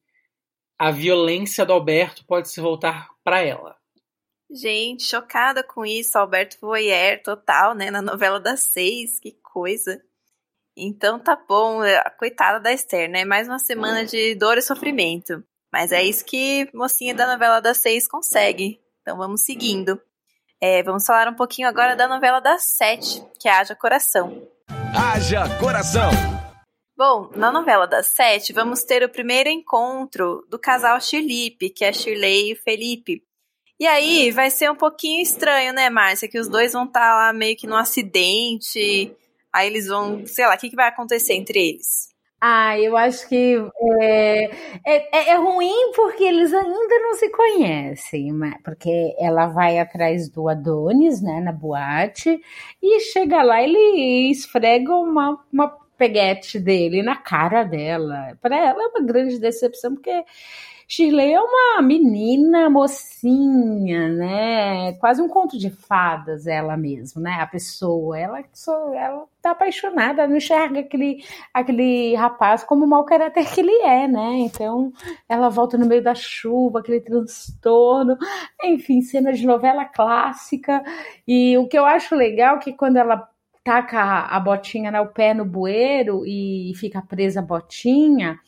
a 0.78 0.90
violência 0.90 1.64
do 1.64 1.72
Alberto 1.72 2.24
pode 2.26 2.48
se 2.50 2.60
voltar 2.60 3.08
para 3.24 3.40
ela. 3.40 3.76
Gente, 4.50 5.04
chocada 5.04 5.62
com 5.64 5.84
isso, 5.84 6.16
Alberto 6.16 6.56
Voyer 6.60 7.22
total, 7.22 7.74
né, 7.74 7.90
na 7.90 8.00
novela 8.00 8.38
das 8.38 8.60
seis, 8.60 9.18
que 9.18 9.32
coisa. 9.42 10.00
Então 10.76 11.18
tá 11.18 11.36
bom, 11.36 11.82
é, 11.82 12.02
coitada 12.18 12.60
da 12.60 12.72
Esther, 12.72 13.10
né? 13.10 13.24
Mais 13.24 13.48
uma 13.48 13.58
semana 13.58 14.04
de 14.04 14.34
dor 14.34 14.58
e 14.58 14.62
sofrimento. 14.62 15.42
Mas 15.72 15.90
é 15.90 16.02
isso 16.02 16.24
que 16.24 16.68
mocinha 16.74 17.14
da 17.14 17.26
novela 17.26 17.60
das 17.60 17.78
seis 17.78 18.06
consegue. 18.06 18.78
Então 19.00 19.16
vamos 19.16 19.42
seguindo. 19.42 20.00
É, 20.60 20.82
vamos 20.82 21.04
falar 21.04 21.28
um 21.28 21.34
pouquinho 21.34 21.68
agora 21.68 21.96
da 21.96 22.06
novela 22.06 22.40
das 22.40 22.62
sete, 22.64 23.24
que 23.40 23.48
é 23.48 23.52
Haja 23.52 23.74
Coração. 23.74 24.46
Haja 24.94 25.44
Coração! 25.58 26.10
Bom, 26.96 27.30
na 27.36 27.52
novela 27.52 27.86
das 27.86 28.06
sete, 28.06 28.52
vamos 28.52 28.82
ter 28.82 29.02
o 29.02 29.08
primeiro 29.08 29.50
encontro 29.50 30.46
do 30.48 30.58
casal 30.58 31.00
Chilipe, 31.00 31.70
que 31.70 31.84
é 31.84 31.92
Shirley 31.92 32.52
e 32.52 32.56
Felipe. 32.56 33.22
E 33.78 33.86
aí 33.86 34.30
vai 34.30 34.50
ser 34.50 34.70
um 34.70 34.76
pouquinho 34.76 35.22
estranho, 35.22 35.74
né, 35.74 35.90
Márcia? 35.90 36.28
Que 36.28 36.38
os 36.38 36.48
dois 36.48 36.72
vão 36.72 36.84
estar 36.84 37.00
tá 37.00 37.14
lá 37.14 37.32
meio 37.32 37.56
que 37.56 37.66
num 37.66 37.76
acidente 37.76 39.14
Aí 39.56 39.68
eles 39.68 39.86
vão, 39.86 40.26
sei 40.26 40.46
lá, 40.46 40.54
o 40.54 40.58
que, 40.58 40.68
que 40.68 40.76
vai 40.76 40.86
acontecer 40.86 41.32
entre 41.32 41.58
eles? 41.70 42.14
Ah, 42.38 42.78
eu 42.78 42.94
acho 42.94 43.26
que 43.26 43.56
é, 44.02 44.44
é, 44.84 45.30
é, 45.30 45.34
ruim 45.36 45.92
porque 45.94 46.22
eles 46.22 46.52
ainda 46.52 46.98
não 47.00 47.14
se 47.14 47.30
conhecem, 47.30 48.30
porque 48.62 49.16
ela 49.18 49.46
vai 49.46 49.78
atrás 49.78 50.28
do 50.28 50.46
Adonis, 50.46 51.22
né, 51.22 51.40
na 51.40 51.52
boate, 51.52 52.38
e 52.82 53.00
chega 53.00 53.42
lá 53.42 53.62
ele 53.62 54.30
esfrega 54.30 54.94
uma, 54.94 55.42
uma 55.50 55.74
peguete 55.96 56.58
dele 56.58 57.02
na 57.02 57.16
cara 57.16 57.64
dela. 57.64 58.36
Para 58.40 58.56
ela 58.56 58.82
é 58.82 58.86
uma 58.86 59.06
grande 59.06 59.38
decepção, 59.38 59.94
porque 59.94 60.24
Shirley 60.88 61.32
é 61.32 61.40
uma 61.40 61.82
menina 61.82 62.70
mocinha, 62.70 64.08
né? 64.08 64.92
Quase 65.00 65.20
um 65.20 65.28
conto 65.28 65.58
de 65.58 65.68
fadas, 65.68 66.46
ela 66.46 66.76
mesmo, 66.76 67.20
né? 67.20 67.38
A 67.40 67.46
pessoa, 67.46 68.16
ela 68.16 68.44
só, 68.52 68.94
ela 68.94 69.26
tá 69.42 69.50
apaixonada, 69.50 70.28
não 70.28 70.36
enxerga 70.36 70.80
aquele, 70.80 71.24
aquele 71.52 72.14
rapaz 72.14 72.62
como 72.62 72.84
o 72.84 72.88
mau 72.88 73.04
caráter 73.04 73.52
que 73.52 73.60
ele 73.60 73.74
é, 73.82 74.06
né? 74.06 74.38
Então, 74.38 74.92
ela 75.28 75.48
volta 75.48 75.76
no 75.76 75.86
meio 75.86 76.04
da 76.04 76.14
chuva, 76.14 76.78
aquele 76.78 77.00
transtorno, 77.00 78.16
enfim, 78.62 79.00
cena 79.02 79.32
de 79.32 79.44
novela 79.44 79.84
clássica. 79.86 80.84
E 81.26 81.58
o 81.58 81.66
que 81.66 81.76
eu 81.76 81.84
acho 81.84 82.14
legal 82.14 82.56
é 82.56 82.60
que 82.60 82.72
quando 82.72 82.96
ela 82.96 83.28
taca 83.66 84.26
a 84.26 84.38
botinha 84.38 84.92
no 84.92 85.06
pé 85.08 85.34
no 85.34 85.44
bueiro 85.44 86.24
e 86.24 86.72
fica 86.76 87.02
presa 87.02 87.40
a 87.40 87.42
botinha, 87.42 88.38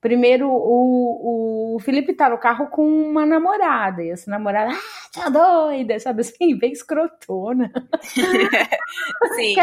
Primeiro, 0.00 0.48
o, 0.48 1.74
o 1.74 1.80
Felipe 1.80 2.14
tá 2.14 2.30
no 2.30 2.38
carro 2.38 2.68
com 2.68 2.86
uma 2.86 3.26
namorada, 3.26 4.00
e 4.00 4.10
essa 4.10 4.30
namorada, 4.30 4.70
ah, 4.70 5.10
tá 5.12 5.28
doida, 5.28 5.98
sabe 5.98 6.20
assim, 6.20 6.56
bem 6.56 6.70
escrotona. 6.70 7.72
Sim. 9.34 9.56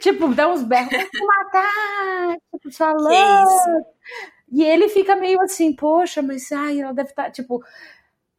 tipo, 0.00 0.28
dá 0.28 0.48
uns 0.48 0.62
berros, 0.62 0.92
vou 0.92 1.26
matar, 1.26 2.36
tipo, 2.52 2.72
falando. 2.72 3.84
E 4.52 4.62
ele 4.62 4.88
fica 4.88 5.16
meio 5.16 5.40
assim, 5.40 5.74
poxa, 5.74 6.22
mas 6.22 6.52
ai, 6.52 6.80
ela 6.80 6.94
deve 6.94 7.10
estar, 7.10 7.24
tá, 7.24 7.30
tipo. 7.32 7.60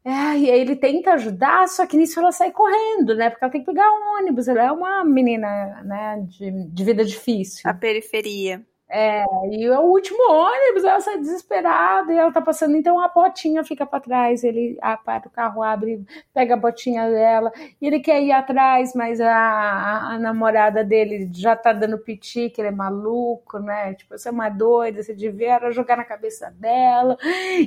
É, 0.06 0.38
e 0.38 0.52
aí 0.52 0.60
ele 0.60 0.76
tenta 0.76 1.14
ajudar, 1.14 1.68
só 1.70 1.88
que 1.88 1.96
nisso 1.96 2.20
ela 2.20 2.32
sai 2.32 2.52
correndo, 2.52 3.16
né? 3.16 3.30
Porque 3.30 3.44
ela 3.46 3.52
tem 3.52 3.62
que 3.62 3.68
pegar 3.68 3.90
um 3.90 4.20
ônibus, 4.20 4.50
ela 4.50 4.64
é 4.64 4.72
uma 4.72 5.06
menina, 5.06 5.82
né, 5.84 6.26
de, 6.28 6.52
de 6.68 6.84
vida 6.84 7.06
difícil. 7.06 7.62
A 7.70 7.74
periferia. 7.74 8.62
É, 8.96 9.26
e 9.50 9.66
é 9.66 9.80
o 9.80 9.86
último 9.86 10.20
ônibus, 10.32 10.84
ela 10.84 11.02
sai 11.02 11.18
desesperada 11.18 12.14
e 12.14 12.16
ela 12.16 12.32
tá 12.32 12.40
passando, 12.40 12.78
então 12.78 13.00
a 13.00 13.08
botinha 13.08 13.64
fica 13.64 13.88
para 13.88 14.00
trás, 14.00 14.44
ele 14.44 14.78
para 15.04 15.28
o 15.28 15.32
carro 15.32 15.64
abre, 15.64 16.06
pega 16.32 16.54
a 16.54 16.58
botinha 16.58 17.10
dela, 17.10 17.52
e 17.82 17.88
ele 17.88 18.00
quer 18.00 18.22
ir 18.22 18.32
atrás, 18.32 18.94
mas 18.94 19.20
a, 19.20 19.36
a, 19.36 20.14
a, 20.14 20.20
namorada 20.20 20.84
dele 20.84 21.28
já 21.34 21.56
tá 21.56 21.74
dando 21.74 21.98
piti, 21.98 22.52
que 22.52 22.62
ele 22.62 22.68
é 22.68 22.72
maluco, 22.72 23.58
né? 23.58 23.96
Tipo, 23.96 24.16
você 24.16 24.30
é 24.30 24.32
uma 24.32 24.48
doida, 24.48 25.02
você 25.02 25.16
devia 25.16 25.60
jogar 25.72 25.98
na 25.98 26.04
cabeça 26.06 26.54
dela. 26.60 27.18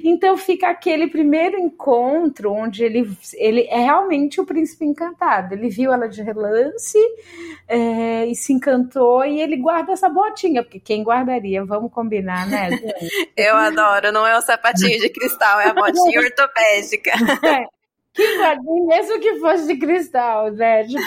Então 0.05 0.37
fica 0.37 0.69
aquele 0.69 1.09
primeiro 1.09 1.59
encontro 1.59 2.53
onde 2.53 2.85
ele, 2.85 3.11
ele 3.35 3.63
é 3.63 3.81
realmente 3.81 4.41
o 4.41 4.47
príncipe 4.47 4.85
encantado. 4.85 5.55
Ele 5.55 5.69
viu 5.69 5.93
ela 5.93 6.09
de 6.09 6.23
relance 6.23 6.99
é, 7.67 8.27
e 8.27 8.35
se 8.37 8.53
encantou, 8.53 9.25
e 9.25 9.41
ele 9.41 9.57
guarda 9.57 9.91
essa 9.91 10.09
botinha, 10.09 10.63
porque 10.63 10.79
quem 10.79 11.03
guarda 11.03 11.16
guardaria, 11.17 11.65
vamos 11.65 11.93
combinar, 11.93 12.47
né? 12.47 12.69
eu 13.37 13.57
adoro, 13.57 14.13
não 14.13 14.27
é 14.27 14.37
o 14.37 14.43
sapatinho 14.43 15.01
de 15.01 15.09
cristal, 15.09 15.61
é 15.61 15.69
a 15.69 15.75
botinha 15.75 16.21
ortopédica. 16.21 17.11
É. 17.45 17.67
Que 18.13 18.37
guardaria, 18.39 18.87
mesmo 18.87 19.21
que 19.21 19.39
fosse 19.41 19.67
de 19.67 19.77
cristal, 19.79 20.51
né? 20.53 20.85
Tipo, 20.85 21.03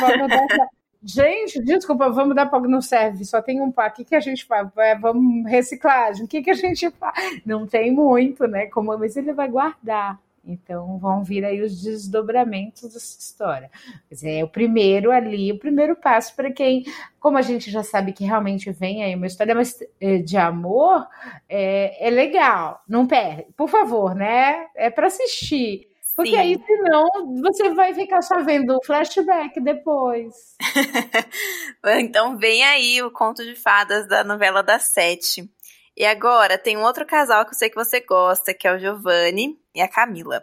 Gente, 1.01 1.63
desculpa, 1.63 2.10
vamos 2.10 2.36
dar 2.36 2.48
para 2.48 2.60
não 2.68 2.82
serve, 2.82 3.24
só 3.24 3.42
tem 3.42 3.62
um 3.62 3.72
par. 3.72 3.89
O 3.89 3.94
que, 3.94 4.04
que 4.04 4.16
a 4.16 4.20
gente 4.20 4.44
faz? 4.46 4.68
É, 4.78 4.96
vamos 4.96 5.50
reciclagem. 5.50 6.25
O 6.25 6.28
que, 6.28 6.42
que 6.42 6.51
a 6.51 6.56
gente 6.56 6.89
faz? 6.92 7.42
Não 7.46 7.66
tem 7.66 7.89
muito, 7.89 8.46
né? 8.48 8.66
Como, 8.66 8.98
mas 8.98 9.16
ele 9.16 9.32
vai 9.32 9.48
guardar. 9.48 10.20
Então 10.43 10.98
vão 10.98 11.24
vir 11.24 11.46
aí 11.46 11.62
os 11.62 11.81
desdobramentos 11.81 12.93
dessa 12.93 13.19
história. 13.19 13.69
Mas 14.10 14.24
é 14.24 14.43
o 14.43 14.48
primeiro 14.48 15.12
ali, 15.12 15.51
o 15.51 15.60
primeiro 15.60 15.96
passo 15.96 16.36
para 16.36 16.51
quem, 16.51 16.84
como 17.19 17.38
a 17.38 17.41
gente 17.41 17.69
já 17.69 17.84
sabe 17.84 18.13
que 18.13 18.24
realmente 18.24 18.72
vem 18.72 19.03
aí 19.03 19.15
uma 19.15 19.27
história 19.27 19.55
eh, 20.01 20.17
de 20.19 20.38
amor, 20.38 21.08
é, 21.48 22.08
é 22.08 22.10
legal, 22.10 22.81
não 22.88 23.05
perde, 23.05 23.48
por 23.55 23.69
favor, 23.69 24.15
né? 24.15 24.67
É 24.75 24.89
para 24.89 25.08
assistir. 25.08 25.89
Porque 26.19 26.31
Sim. 26.31 26.38
aí, 26.38 26.62
senão, 26.65 27.08
você 27.41 27.74
vai 27.74 27.93
ficar 27.93 28.22
só 28.22 28.43
vendo 28.43 28.75
o 28.75 28.84
flashback 28.84 29.58
depois. 29.62 30.58
então 31.98 32.38
vem 32.38 32.62
aí 32.62 33.01
o 33.01 33.10
conto 33.10 33.41
de 33.46 33.55
fadas 33.55 34.05
da 34.05 34.22
novela 34.22 34.62
das 34.62 34.81
sete. 34.81 35.50
E 36.00 36.06
agora 36.06 36.58
tem 36.58 36.77
um 36.77 36.84
outro 36.84 37.06
casal 37.06 37.46
que 37.46 37.51
eu 37.51 37.58
sei 37.58 37.70
que 37.70 37.75
você 37.75 38.00
gosta, 38.00 38.53
que 38.53 38.65
é 38.65 38.74
o 38.74 38.79
Giovanni 38.79 39.60
e 39.75 39.82
a 39.82 39.88
Camila. 39.88 40.41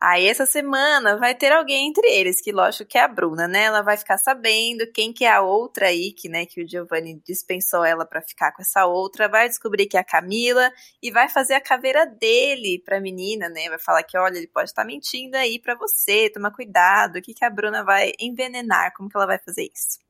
Aí 0.00 0.26
essa 0.26 0.46
semana 0.46 1.16
vai 1.18 1.34
ter 1.34 1.52
alguém 1.52 1.88
entre 1.88 2.06
eles, 2.08 2.40
que 2.40 2.52
lógico 2.52 2.86
que 2.90 2.98
é 2.98 3.02
a 3.02 3.08
Bruna, 3.08 3.48
né? 3.48 3.64
Ela 3.64 3.82
vai 3.82 3.96
ficar 3.96 4.18
sabendo 4.18 4.86
quem 4.92 5.12
que 5.12 5.24
é 5.24 5.32
a 5.32 5.42
outra 5.42 5.86
aí, 5.88 6.12
que, 6.12 6.28
né, 6.28 6.46
que 6.46 6.62
o 6.62 6.68
Giovanni 6.68 7.20
dispensou 7.26 7.84
ela 7.84 8.06
para 8.06 8.22
ficar 8.22 8.52
com 8.52 8.62
essa 8.62 8.86
outra, 8.86 9.28
vai 9.28 9.48
descobrir 9.48 9.86
que 9.86 9.96
é 9.96 10.00
a 10.00 10.04
Camila 10.04 10.70
e 11.02 11.10
vai 11.10 11.28
fazer 11.28 11.54
a 11.54 11.60
caveira 11.60 12.06
dele 12.06 12.82
pra 12.84 13.00
menina, 13.00 13.48
né? 13.48 13.68
Vai 13.70 13.78
falar 13.80 14.02
que, 14.04 14.18
olha, 14.18 14.38
ele 14.38 14.48
pode 14.48 14.70
estar 14.70 14.82
tá 14.82 14.86
mentindo 14.86 15.36
aí 15.36 15.58
para 15.58 15.74
você, 15.74 16.30
toma 16.30 16.52
cuidado, 16.52 17.16
o 17.18 17.22
que 17.22 17.34
que 17.34 17.44
a 17.44 17.50
Bruna 17.50 17.82
vai 17.84 18.12
envenenar, 18.20 18.92
como 18.94 19.08
que 19.08 19.16
ela 19.16 19.26
vai 19.26 19.38
fazer 19.38 19.70
isso? 19.74 20.03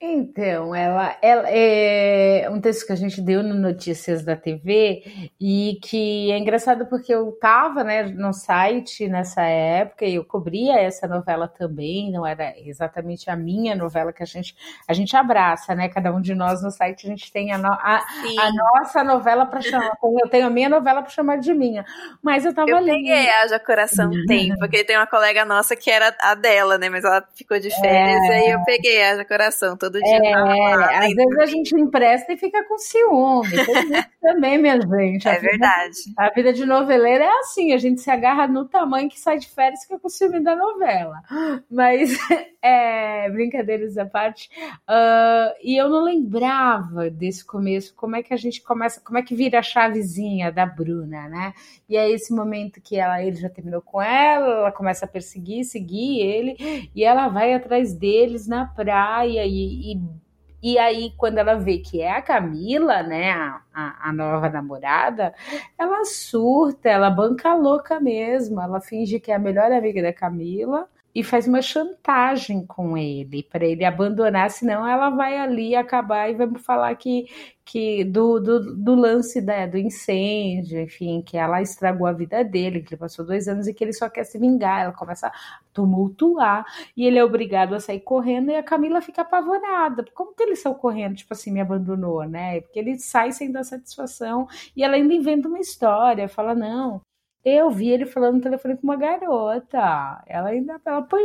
Então, 0.00 0.72
ela, 0.72 1.16
ela 1.20 1.50
é 1.50 2.48
um 2.48 2.60
texto 2.60 2.86
que 2.86 2.92
a 2.92 2.96
gente 2.96 3.20
deu 3.20 3.42
no 3.42 3.54
Notícias 3.54 4.24
da 4.24 4.36
TV 4.36 5.32
e 5.40 5.76
que 5.82 6.30
é 6.30 6.38
engraçado 6.38 6.86
porque 6.86 7.12
eu 7.12 7.30
estava 7.30 7.82
né, 7.82 8.04
no 8.04 8.32
site 8.32 9.08
nessa 9.08 9.42
época 9.42 10.04
e 10.04 10.14
eu 10.14 10.24
cobria 10.24 10.78
essa 10.78 11.08
novela 11.08 11.48
também, 11.48 12.12
não 12.12 12.24
era 12.24 12.54
exatamente 12.58 13.28
a 13.28 13.34
minha 13.34 13.74
novela 13.74 14.12
que 14.12 14.22
a 14.22 14.26
gente, 14.26 14.54
a 14.86 14.92
gente 14.92 15.16
abraça, 15.16 15.74
né? 15.74 15.88
Cada 15.88 16.12
um 16.12 16.20
de 16.20 16.32
nós 16.32 16.62
no 16.62 16.70
site 16.70 17.04
a 17.04 17.10
gente 17.10 17.32
tem 17.32 17.50
a, 17.50 17.58
no, 17.58 17.72
a, 17.72 17.96
a 18.38 18.52
nossa 18.52 19.02
novela 19.02 19.46
para 19.46 19.60
chamar, 19.60 19.96
eu 20.22 20.28
tenho 20.30 20.46
a 20.46 20.50
minha 20.50 20.68
novela 20.68 21.02
para 21.02 21.10
chamar 21.10 21.38
de 21.38 21.52
minha, 21.52 21.84
mas 22.22 22.44
eu 22.44 22.50
estava 22.50 22.70
ali. 22.70 22.90
Eu 22.90 22.94
peguei 22.94 23.30
a 23.30 23.48
Já 23.48 23.58
Coração 23.58 24.10
Tem, 24.28 24.56
porque 24.58 24.84
tem 24.84 24.96
uma 24.96 25.08
colega 25.08 25.44
nossa 25.44 25.74
que 25.74 25.90
era 25.90 26.14
a 26.20 26.36
dela, 26.36 26.78
né? 26.78 26.88
Mas 26.88 27.02
ela 27.02 27.26
ficou 27.34 27.58
de 27.58 27.70
férias 27.80 28.22
é... 28.22 28.26
e 28.26 28.30
aí 28.30 28.50
eu 28.52 28.62
peguei 28.62 29.02
a 29.02 29.16
Já 29.16 29.24
Coração 29.24 29.76
todo 29.90 30.02
dia. 30.02 30.16
É, 30.16 30.36
lá, 30.36 30.98
às 30.98 31.14
vezes 31.14 31.38
a 31.38 31.46
gente 31.46 31.74
empresta 31.74 32.32
e 32.32 32.36
fica 32.36 32.62
com 32.64 32.78
ciúme. 32.78 33.50
também, 34.20 34.58
minha 34.58 34.80
gente. 34.80 35.28
A 35.28 35.32
é 35.32 35.34
vida, 35.36 35.50
verdade. 35.50 35.98
A 36.16 36.30
vida 36.30 36.52
de 36.52 36.66
noveleira 36.66 37.24
é 37.24 37.38
assim, 37.40 37.72
a 37.72 37.78
gente 37.78 38.00
se 38.00 38.10
agarra 38.10 38.46
no 38.46 38.66
tamanho 38.66 39.08
que 39.08 39.18
sai 39.18 39.38
de 39.38 39.48
férias 39.48 39.80
e 39.80 39.86
fica 39.86 39.98
com 39.98 40.08
ciúme 40.08 40.40
da 40.40 40.54
novela. 40.54 41.22
Mas, 41.70 42.16
é, 42.62 43.30
brincadeiras 43.30 43.96
à 43.96 44.04
parte. 44.04 44.50
Uh, 44.88 45.54
e 45.62 45.76
eu 45.76 45.88
não 45.88 46.04
lembrava 46.04 47.10
desse 47.10 47.44
começo, 47.44 47.94
como 47.94 48.16
é 48.16 48.22
que 48.22 48.34
a 48.34 48.36
gente 48.36 48.62
começa, 48.62 49.00
como 49.00 49.18
é 49.18 49.22
que 49.22 49.34
vira 49.34 49.58
a 49.58 49.62
chavezinha 49.62 50.50
da 50.50 50.66
Bruna, 50.66 51.28
né? 51.28 51.54
E 51.88 51.96
é 51.96 52.10
esse 52.10 52.34
momento 52.34 52.80
que 52.80 52.96
ela, 52.96 53.22
ele 53.22 53.36
já 53.36 53.48
terminou 53.48 53.80
com 53.80 54.00
ela, 54.02 54.46
ela 54.46 54.72
começa 54.72 55.04
a 55.04 55.08
perseguir, 55.08 55.64
seguir 55.64 56.20
ele, 56.20 56.90
e 56.94 57.04
ela 57.04 57.28
vai 57.28 57.54
atrás 57.54 57.94
deles 57.94 58.46
na 58.46 58.66
praia 58.66 59.44
e, 59.46 59.92
e 59.92 60.28
e 60.60 60.76
aí, 60.76 61.12
quando 61.16 61.38
ela 61.38 61.54
vê 61.54 61.78
que 61.78 62.00
é 62.00 62.10
a 62.10 62.20
Camila, 62.20 63.00
né, 63.00 63.30
a, 63.30 63.62
a, 64.08 64.12
nova 64.12 64.50
namorada, 64.50 65.32
ela 65.78 66.04
surta, 66.04 66.88
ela 66.88 67.08
banca 67.10 67.54
louca 67.54 68.00
mesmo. 68.00 68.60
Ela 68.60 68.80
finge 68.80 69.20
que 69.20 69.30
é 69.30 69.36
a 69.36 69.38
melhor 69.38 69.70
amiga 69.70 70.02
da 70.02 70.12
Camila 70.12 70.88
e 71.18 71.24
faz 71.24 71.48
uma 71.48 71.60
chantagem 71.60 72.64
com 72.64 72.96
ele 72.96 73.42
para 73.42 73.66
ele 73.66 73.84
abandonar, 73.84 74.50
senão 74.50 74.86
ela 74.86 75.10
vai 75.10 75.36
ali 75.36 75.74
acabar 75.74 76.30
e 76.30 76.34
vamos 76.34 76.64
falar 76.64 76.94
que, 76.94 77.26
que 77.64 78.04
do, 78.04 78.38
do, 78.38 78.76
do 78.76 78.94
lance 78.94 79.40
né, 79.40 79.66
do 79.66 79.76
incêndio, 79.76 80.80
enfim, 80.80 81.20
que 81.20 81.36
ela 81.36 81.60
estragou 81.60 82.06
a 82.06 82.12
vida 82.12 82.44
dele, 82.44 82.82
que 82.82 82.94
ele 82.94 83.00
passou 83.00 83.26
dois 83.26 83.48
anos 83.48 83.66
e 83.66 83.74
que 83.74 83.82
ele 83.82 83.92
só 83.92 84.08
quer 84.08 84.22
se 84.22 84.38
vingar. 84.38 84.82
Ela 84.84 84.92
começa 84.92 85.26
a 85.26 85.32
tumultuar 85.72 86.64
e 86.96 87.04
ele 87.04 87.18
é 87.18 87.24
obrigado 87.24 87.74
a 87.74 87.80
sair 87.80 87.98
correndo 87.98 88.52
e 88.52 88.54
a 88.54 88.62
Camila 88.62 89.00
fica 89.00 89.22
apavorada. 89.22 90.04
Como 90.14 90.32
que 90.36 90.42
ele 90.44 90.54
saiu 90.54 90.76
correndo, 90.76 91.16
tipo 91.16 91.34
assim, 91.34 91.50
me 91.50 91.60
abandonou, 91.60 92.22
né? 92.28 92.60
Porque 92.60 92.78
ele 92.78 92.96
sai 92.96 93.32
sem 93.32 93.50
dar 93.50 93.64
satisfação 93.64 94.46
e 94.76 94.84
ela 94.84 94.94
ainda 94.94 95.12
inventa 95.12 95.48
uma 95.48 95.58
história, 95.58 96.28
fala: 96.28 96.54
não, 96.54 97.00
eu 97.48 97.70
vi 97.70 97.90
ele 97.90 98.06
falando 98.06 98.36
no 98.36 98.40
telefone 98.40 98.76
com 98.76 98.82
uma 98.84 98.96
garota. 98.96 100.22
Ela 100.26 100.48
ainda 100.50 100.80
ela 100.84 101.02
põe, 101.02 101.22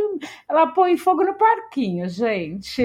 ela 0.48 0.66
põe 0.68 0.96
fogo 0.96 1.24
no 1.24 1.34
parquinho, 1.34 2.08
gente. 2.08 2.82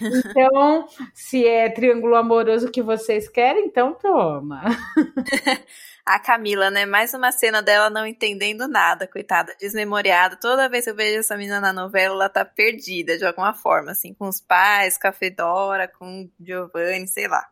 Então, 0.30 0.86
se 1.14 1.46
é 1.46 1.68
triângulo 1.68 2.16
amoroso 2.16 2.70
que 2.70 2.82
vocês 2.82 3.28
querem, 3.28 3.66
então 3.66 3.94
toma. 3.94 4.62
A 6.04 6.18
Camila, 6.18 6.70
né? 6.70 6.86
Mais 6.86 7.14
uma 7.14 7.30
cena 7.30 7.62
dela 7.62 7.90
não 7.90 8.06
entendendo 8.06 8.66
nada, 8.66 9.06
coitada, 9.06 9.54
desmemoriada. 9.60 10.36
Toda 10.36 10.68
vez 10.68 10.84
que 10.84 10.90
eu 10.90 10.96
vejo 10.96 11.20
essa 11.20 11.36
menina 11.36 11.60
na 11.60 11.72
novela, 11.72 12.14
ela 12.14 12.28
tá 12.28 12.44
perdida 12.44 13.16
de 13.16 13.24
alguma 13.24 13.54
forma, 13.54 13.92
assim, 13.92 14.14
com 14.14 14.26
os 14.26 14.40
pais, 14.40 14.98
com 14.98 15.08
a 15.08 15.12
Fedora, 15.12 15.86
com 15.86 16.22
o 16.22 16.44
Giovanni, 16.44 17.06
sei 17.06 17.28
lá. 17.28 17.46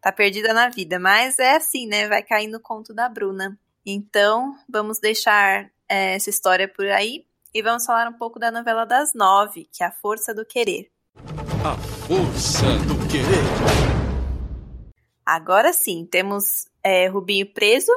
Tá 0.00 0.12
perdida 0.12 0.54
na 0.54 0.68
vida, 0.68 0.98
mas 0.98 1.38
é 1.38 1.56
assim, 1.56 1.86
né? 1.86 2.08
Vai 2.08 2.22
cair 2.22 2.46
no 2.46 2.60
conto 2.60 2.94
da 2.94 3.08
Bruna. 3.08 3.58
Então, 3.90 4.54
vamos 4.68 4.98
deixar 4.98 5.70
é, 5.88 6.14
essa 6.14 6.28
história 6.28 6.68
por 6.68 6.86
aí 6.88 7.24
e 7.54 7.62
vamos 7.62 7.86
falar 7.86 8.06
um 8.06 8.12
pouco 8.12 8.38
da 8.38 8.50
novela 8.50 8.84
das 8.84 9.14
nove, 9.14 9.66
que 9.72 9.82
é 9.82 9.86
A 9.86 9.90
Força 9.90 10.34
do 10.34 10.44
Querer. 10.44 10.90
A 11.64 11.74
Força 12.06 12.66
do 12.86 13.08
Querer. 13.08 13.42
Agora 15.24 15.72
sim, 15.72 16.04
temos 16.04 16.66
é, 16.84 17.06
Rubinho 17.06 17.50
preso 17.50 17.90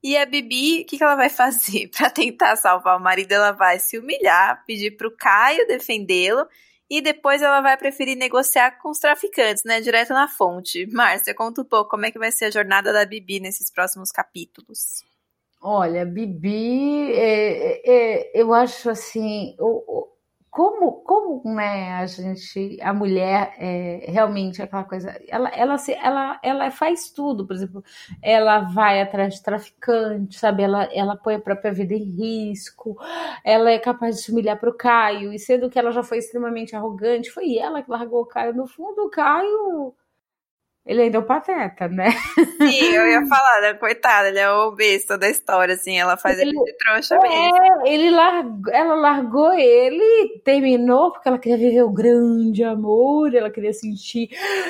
e 0.00 0.16
a 0.16 0.24
Bibi, 0.24 0.82
o 0.82 0.86
que, 0.86 0.96
que 0.96 1.02
ela 1.02 1.16
vai 1.16 1.28
fazer? 1.28 1.88
Para 1.88 2.08
tentar 2.08 2.54
salvar 2.54 2.96
o 2.96 3.02
marido, 3.02 3.32
ela 3.32 3.50
vai 3.50 3.80
se 3.80 3.98
humilhar, 3.98 4.64
pedir 4.64 4.92
para 4.92 5.08
o 5.08 5.16
Caio 5.16 5.66
defendê-lo 5.66 6.46
e 6.88 7.00
depois 7.00 7.42
ela 7.42 7.60
vai 7.60 7.76
preferir 7.76 8.16
negociar 8.16 8.78
com 8.80 8.90
os 8.90 9.00
traficantes, 9.00 9.64
né? 9.64 9.80
Direto 9.80 10.10
na 10.10 10.28
fonte. 10.28 10.86
Márcia, 10.86 11.34
conta 11.34 11.62
um 11.62 11.64
pouco 11.64 11.90
como 11.90 12.06
é 12.06 12.12
que 12.12 12.18
vai 12.20 12.30
ser 12.30 12.44
a 12.44 12.50
jornada 12.52 12.92
da 12.92 13.04
Bibi 13.04 13.40
nesses 13.40 13.72
próximos 13.72 14.12
capítulos. 14.12 15.04
Olha, 15.68 16.04
Bibi, 16.06 17.10
é, 17.12 18.30
é, 18.30 18.40
eu 18.40 18.54
acho 18.54 18.88
assim, 18.88 19.56
o, 19.58 20.06
como, 20.48 21.02
como 21.02 21.42
né, 21.44 21.94
a 21.94 22.06
gente, 22.06 22.78
a 22.80 22.94
mulher 22.94 23.52
é, 23.58 24.04
realmente 24.08 24.62
aquela 24.62 24.84
coisa, 24.84 25.20
ela, 25.26 25.48
ela, 25.48 25.76
se, 25.76 25.92
ela, 25.94 26.38
ela 26.40 26.70
faz 26.70 27.10
tudo, 27.10 27.44
por 27.44 27.56
exemplo, 27.56 27.82
ela 28.22 28.60
vai 28.60 29.00
atrás 29.02 29.34
de 29.34 29.42
traficante, 29.42 30.38
sabe, 30.38 30.62
ela, 30.62 30.84
ela 30.92 31.16
põe 31.16 31.34
a 31.34 31.40
própria 31.40 31.72
vida 31.72 31.94
em 31.94 32.04
risco, 32.50 32.96
ela 33.44 33.68
é 33.72 33.78
capaz 33.80 34.18
de 34.18 34.22
se 34.22 34.30
humilhar 34.30 34.60
para 34.60 34.70
o 34.70 34.76
Caio, 34.76 35.32
e 35.32 35.38
sendo 35.40 35.68
que 35.68 35.80
ela 35.80 35.90
já 35.90 36.04
foi 36.04 36.18
extremamente 36.18 36.76
arrogante, 36.76 37.28
foi 37.28 37.58
ela 37.58 37.82
que 37.82 37.90
largou 37.90 38.20
o 38.20 38.26
Caio, 38.26 38.54
no 38.54 38.68
fundo 38.68 39.02
o 39.02 39.10
Caio 39.10 39.96
ele 40.86 41.02
ainda 41.02 41.18
é 41.18 41.20
o 41.20 41.24
pateta, 41.24 41.88
né? 41.88 42.12
Sim, 42.58 42.94
eu 42.94 43.08
ia 43.08 43.26
falar, 43.26 43.60
né? 43.60 43.74
Coitado, 43.74 44.28
ele 44.28 44.38
é 44.38 44.48
o 44.48 44.70
besta 44.70 45.18
da 45.18 45.28
história, 45.28 45.74
assim, 45.74 45.98
ela 45.98 46.16
faz 46.16 46.38
ele, 46.38 46.50
ele 46.50 46.64
de 46.64 46.76
trouxa 46.78 47.16
é, 47.16 47.18
mesmo. 47.18 47.86
Ele 47.86 48.10
largou, 48.10 48.72
ela 48.72 48.94
largou 48.94 49.52
ele, 49.52 50.40
terminou, 50.44 51.10
porque 51.10 51.28
ela 51.28 51.38
queria 51.38 51.58
viver 51.58 51.82
o 51.82 51.90
grande 51.90 52.62
amor, 52.62 53.34
ela 53.34 53.50
queria 53.50 53.72
sentir, 53.72 54.28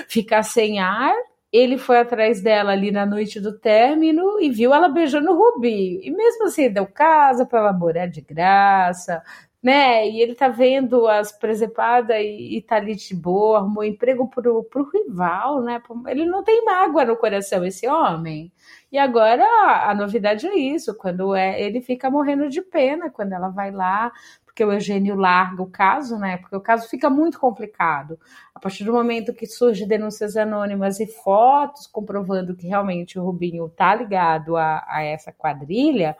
ficar 0.08 0.42
sem 0.42 0.80
ar. 0.80 1.14
Ele 1.52 1.76
foi 1.76 1.98
atrás 1.98 2.42
dela 2.42 2.72
ali 2.72 2.90
na 2.90 3.04
noite 3.04 3.38
do 3.38 3.58
término 3.58 4.40
e 4.40 4.50
viu 4.50 4.74
ela 4.74 4.88
beijando 4.88 5.30
o 5.30 5.36
Rubinho. 5.36 6.00
E 6.02 6.10
mesmo 6.10 6.46
assim, 6.46 6.70
deu 6.70 6.86
casa 6.86 7.44
para 7.44 7.60
ela 7.60 7.72
morar 7.72 8.06
de 8.06 8.22
graça, 8.22 9.22
né? 9.66 10.08
E 10.08 10.20
ele 10.20 10.36
tá 10.36 10.46
vendo 10.46 11.08
as 11.08 11.32
presepadas 11.32 12.16
e, 12.20 12.58
e 12.58 12.62
tá 12.62 12.76
ali 12.76 12.94
de 12.94 13.12
boa, 13.16 13.58
arrumou 13.58 13.82
emprego 13.82 14.28
pro, 14.28 14.62
pro 14.62 14.88
rival, 14.88 15.60
né? 15.60 15.82
Ele 16.06 16.24
não 16.24 16.44
tem 16.44 16.64
mágoa 16.64 17.04
no 17.04 17.16
coração, 17.16 17.64
esse 17.64 17.88
homem. 17.88 18.52
E 18.92 18.96
agora 18.96 19.42
a, 19.90 19.92
novidade 19.92 20.46
é 20.46 20.54
isso, 20.54 20.96
quando 20.96 21.34
é, 21.34 21.60
ele 21.60 21.80
fica 21.80 22.08
morrendo 22.08 22.48
de 22.48 22.62
pena 22.62 23.10
quando 23.10 23.32
ela 23.32 23.48
vai 23.48 23.72
lá, 23.72 24.12
porque 24.56 24.64
o 24.64 24.72
Eugênio 24.72 25.14
larga 25.16 25.62
o 25.62 25.70
caso, 25.70 26.18
né? 26.18 26.38
Porque 26.38 26.56
o 26.56 26.60
caso 26.62 26.88
fica 26.88 27.10
muito 27.10 27.38
complicado. 27.38 28.18
A 28.54 28.58
partir 28.58 28.84
do 28.84 28.92
momento 28.94 29.34
que 29.34 29.46
surgem 29.46 29.86
denúncias 29.86 30.34
anônimas 30.34 30.98
e 30.98 31.06
fotos 31.06 31.86
comprovando 31.86 32.56
que 32.56 32.66
realmente 32.66 33.18
o 33.18 33.22
Rubinho 33.22 33.68
tá 33.68 33.94
ligado 33.94 34.56
a, 34.56 34.82
a 34.88 35.02
essa 35.02 35.30
quadrilha, 35.30 36.16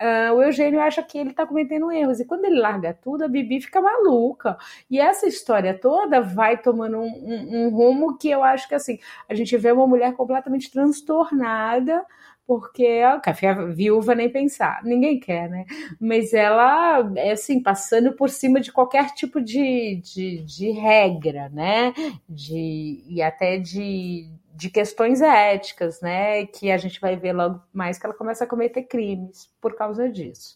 Uh, 0.00 0.32
o 0.32 0.42
Eugênio 0.42 0.80
acha 0.80 1.02
que 1.02 1.18
ele 1.18 1.28
está 1.28 1.46
cometendo 1.46 1.92
erros. 1.92 2.20
E 2.20 2.24
quando 2.24 2.46
ele 2.46 2.58
larga 2.58 2.94
tudo, 2.94 3.22
a 3.22 3.28
Bibi 3.28 3.60
fica 3.60 3.82
maluca. 3.82 4.56
E 4.90 4.98
essa 4.98 5.26
história 5.26 5.78
toda 5.78 6.22
vai 6.22 6.56
tomando 6.56 6.96
um, 6.96 7.02
um, 7.02 7.66
um 7.66 7.68
rumo 7.68 8.16
que 8.16 8.30
eu 8.30 8.42
acho 8.42 8.66
que 8.66 8.74
assim, 8.74 8.98
a 9.28 9.34
gente 9.34 9.54
vê 9.58 9.70
uma 9.70 9.86
mulher 9.86 10.14
completamente 10.14 10.70
transtornada 10.70 12.02
porque 12.50 12.84
a 12.84 13.20
café 13.20 13.54
viúva 13.66 14.12
nem 14.12 14.28
pensar, 14.28 14.82
ninguém 14.82 15.20
quer, 15.20 15.48
né? 15.48 15.64
Mas 16.00 16.34
ela 16.34 17.08
é 17.16 17.30
assim, 17.30 17.62
passando 17.62 18.12
por 18.14 18.28
cima 18.28 18.60
de 18.60 18.72
qualquer 18.72 19.14
tipo 19.14 19.40
de, 19.40 20.00
de, 20.02 20.42
de 20.42 20.72
regra, 20.72 21.48
né? 21.50 21.94
De, 22.28 23.04
e 23.06 23.22
até 23.22 23.56
de, 23.56 24.28
de 24.60 24.68
questões 24.68 25.22
éticas, 25.22 26.02
né? 26.02 26.44
Que 26.44 26.70
a 26.70 26.76
gente 26.76 27.00
vai 27.00 27.16
ver 27.16 27.32
logo 27.32 27.62
mais 27.72 27.98
que 27.98 28.04
ela 28.04 28.14
começa 28.14 28.44
a 28.44 28.46
cometer 28.46 28.82
crimes 28.82 29.48
por 29.58 29.74
causa 29.74 30.06
disso. 30.06 30.54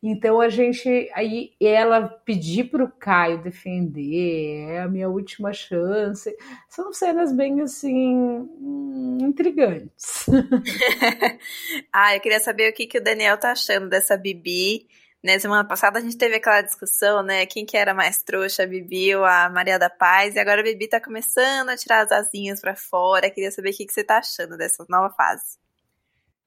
Então 0.00 0.40
a 0.40 0.48
gente 0.48 1.10
aí 1.12 1.50
ela 1.60 2.06
pedir 2.08 2.70
para 2.70 2.84
o 2.84 2.92
Caio 2.92 3.42
defender, 3.42 4.68
é 4.68 4.82
a 4.82 4.88
minha 4.88 5.08
última 5.08 5.52
chance. 5.52 6.32
São 6.68 6.92
cenas 6.92 7.32
bem 7.32 7.60
assim 7.60 8.16
hum, 8.16 9.18
intrigantes. 9.20 10.26
ah, 11.92 12.14
eu 12.14 12.20
queria 12.20 12.38
saber 12.38 12.70
o 12.70 12.72
que, 12.72 12.86
que 12.86 12.98
o 12.98 13.02
Daniel 13.02 13.36
tá 13.36 13.50
achando 13.50 13.88
dessa 13.88 14.16
Bibi 14.16 14.86
né, 15.22 15.38
semana 15.38 15.66
passada 15.66 15.98
a 15.98 16.02
gente 16.02 16.16
teve 16.16 16.36
aquela 16.36 16.62
discussão, 16.62 17.22
né? 17.22 17.44
Quem 17.44 17.66
que 17.66 17.76
era 17.76 17.92
mais 17.92 18.22
trouxa, 18.22 18.62
a 18.62 18.66
Bibi 18.66 19.14
ou 19.14 19.24
a 19.24 19.50
Maria 19.50 19.78
da 19.78 19.90
Paz? 19.90 20.34
E 20.34 20.38
agora 20.38 20.60
a 20.60 20.64
Bibi 20.64 20.88
tá 20.88 21.00
começando 21.00 21.68
a 21.68 21.76
tirar 21.76 22.04
as 22.04 22.12
asinhas 22.12 22.60
para 22.60 22.74
fora. 22.74 23.30
Queria 23.30 23.50
saber 23.50 23.70
o 23.70 23.76
que, 23.76 23.84
que 23.84 23.92
você 23.92 24.02
tá 24.02 24.18
achando 24.18 24.56
dessa 24.56 24.84
nova 24.88 25.12
fase. 25.14 25.58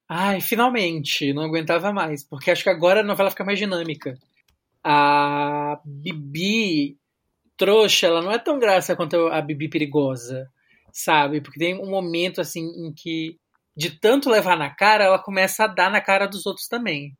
Ai, 0.10 0.42
finalmente! 0.42 1.34
Não 1.34 1.44
aguentava 1.44 1.94
mais, 1.94 2.24
porque 2.24 2.52
acho 2.52 2.64
que 2.64 2.70
agora 2.70 3.02
a 3.02 3.04
novela 3.04 3.30
fica 3.30 3.44
mais 3.44 3.60
dinâmica. 3.60 4.18
A 4.84 5.80
Bibi 5.86 6.98
trouxa, 7.56 8.08
ela 8.08 8.22
não 8.22 8.32
é 8.32 8.40
tão 8.40 8.60
graça 8.60 8.96
quanto 8.96 9.28
a 9.28 9.42
Bibi 9.42 9.70
perigosa, 9.70 10.50
sabe? 10.92 11.42
Porque 11.42 11.60
tem 11.60 11.80
um 11.80 11.90
momento 11.90 12.42
assim 12.42 12.62
em 12.62 12.94
que 12.94 13.38
de 13.76 14.00
tanto 14.00 14.30
levar 14.30 14.58
na 14.58 14.70
cara, 14.70 15.04
ela 15.06 15.20
começa 15.20 15.64
a 15.64 15.68
dar 15.68 15.90
na 15.90 16.02
cara 16.02 16.28
dos 16.28 16.46
outros 16.46 16.68
também. 16.68 17.16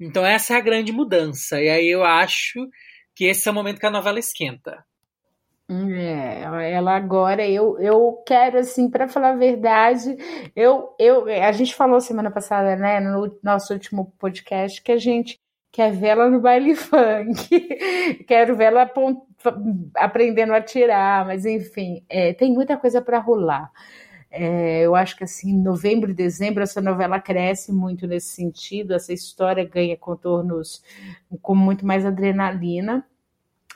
Então 0.00 0.24
essa 0.24 0.54
é 0.54 0.56
a 0.56 0.60
grande 0.60 0.92
mudança. 0.92 1.60
E 1.60 1.68
aí 1.68 1.88
eu 1.88 2.04
acho 2.04 2.68
que 3.14 3.24
esse 3.24 3.48
é 3.48 3.50
o 3.50 3.54
momento 3.54 3.80
que 3.80 3.86
a 3.86 3.90
novela 3.90 4.18
esquenta. 4.18 4.84
É, 5.70 6.40
ela 6.72 6.96
agora, 6.96 7.46
eu, 7.46 7.78
eu 7.78 8.22
quero, 8.26 8.58
assim, 8.58 8.88
para 8.88 9.06
falar 9.06 9.32
a 9.32 9.36
verdade, 9.36 10.16
eu, 10.56 10.94
eu, 10.98 11.26
a 11.26 11.52
gente 11.52 11.74
falou 11.74 12.00
semana 12.00 12.30
passada, 12.30 12.74
né, 12.74 13.00
no 13.00 13.38
nosso 13.42 13.74
último 13.74 14.10
podcast, 14.18 14.80
que 14.82 14.90
a 14.90 14.96
gente 14.96 15.38
quer 15.70 15.92
ver 15.92 16.08
ela 16.08 16.30
no 16.30 16.40
baile 16.40 16.72
funk, 16.74 17.68
quero 18.26 18.56
ver 18.56 18.64
ela 18.64 18.90
aprendendo 19.94 20.54
a 20.54 20.62
tirar, 20.62 21.26
mas 21.26 21.44
enfim, 21.44 22.02
é, 22.08 22.32
tem 22.32 22.50
muita 22.50 22.78
coisa 22.78 23.02
para 23.02 23.18
rolar. 23.18 23.70
É, 24.30 24.82
eu 24.82 24.94
acho 24.94 25.16
que 25.16 25.24
assim, 25.24 25.50
em 25.50 25.62
novembro 25.62 26.10
e 26.10 26.14
dezembro, 26.14 26.62
essa 26.62 26.80
novela 26.80 27.20
cresce 27.20 27.72
muito 27.72 28.06
nesse 28.06 28.28
sentido, 28.28 28.94
essa 28.94 29.12
história 29.12 29.64
ganha 29.64 29.96
contornos 29.96 30.82
com 31.40 31.54
muito 31.54 31.86
mais 31.86 32.04
adrenalina. 32.04 33.06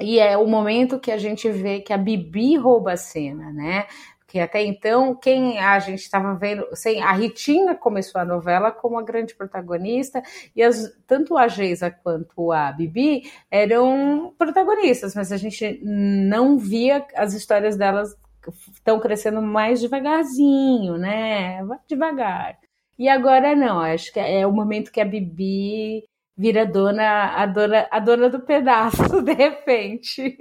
E 0.01 0.19
é 0.19 0.37
o 0.37 0.47
momento 0.47 0.99
que 0.99 1.11
a 1.11 1.19
gente 1.19 1.51
vê 1.51 1.81
que 1.81 1.93
a 1.93 1.99
Bibi 1.99 2.57
rouba 2.57 2.93
a 2.93 2.97
cena, 2.97 3.53
né? 3.53 3.87
Porque 4.33 4.41
até 4.41 4.63
então, 4.63 5.15
quem 5.15 5.59
a 5.59 5.79
gente 5.79 6.01
estava 6.01 6.35
vendo, 6.35 6.67
sem 6.75 7.03
a 7.03 7.13
Ritinha 7.13 7.75
começou 7.75 8.19
a 8.19 8.25
novela 8.25 8.71
como 8.71 8.99
a 8.99 9.03
grande 9.03 9.35
protagonista, 9.35 10.23
e 10.57 10.63
as, 10.63 10.91
tanto 11.07 11.37
a 11.37 11.47
Geisa 11.49 11.91
quanto 11.91 12.51
a 12.51 12.73
Bibi 12.73 13.31
eram 13.51 14.35
protagonistas, 14.39 15.15
mas 15.15 15.31
a 15.31 15.37
gente 15.37 15.79
não 15.85 16.57
via 16.57 17.07
as 17.15 17.35
histórias 17.35 17.77
delas 17.77 18.17
estão 18.51 18.99
crescendo 19.01 19.41
mais 19.41 19.81
devagarzinho, 19.81 20.97
né? 20.99 21.65
Vai 21.65 21.79
devagar. 21.89 22.59
E 22.99 23.09
agora 23.09 23.55
não, 23.57 23.81
acho 23.81 24.13
que 24.13 24.21
é 24.21 24.47
o 24.47 24.53
momento 24.53 24.93
que 24.93 25.01
a 25.01 25.05
Bibi 25.05 26.05
vira 26.37 26.67
dona, 26.67 27.35
a 27.35 27.47
dona, 27.47 27.89
a 27.91 27.99
dona 27.99 28.29
do 28.29 28.41
pedaço, 28.41 29.03
de 29.23 29.33
repente. 29.33 30.37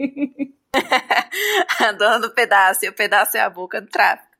a 1.80 1.92
dona 1.92 2.20
do 2.20 2.34
pedaço, 2.34 2.86
e 2.86 2.90
o 2.90 2.94
pedaço 2.94 3.38
é 3.38 3.42
a 3.42 3.50
boca 3.50 3.82
do 3.82 3.88
tráfico. 3.88 4.32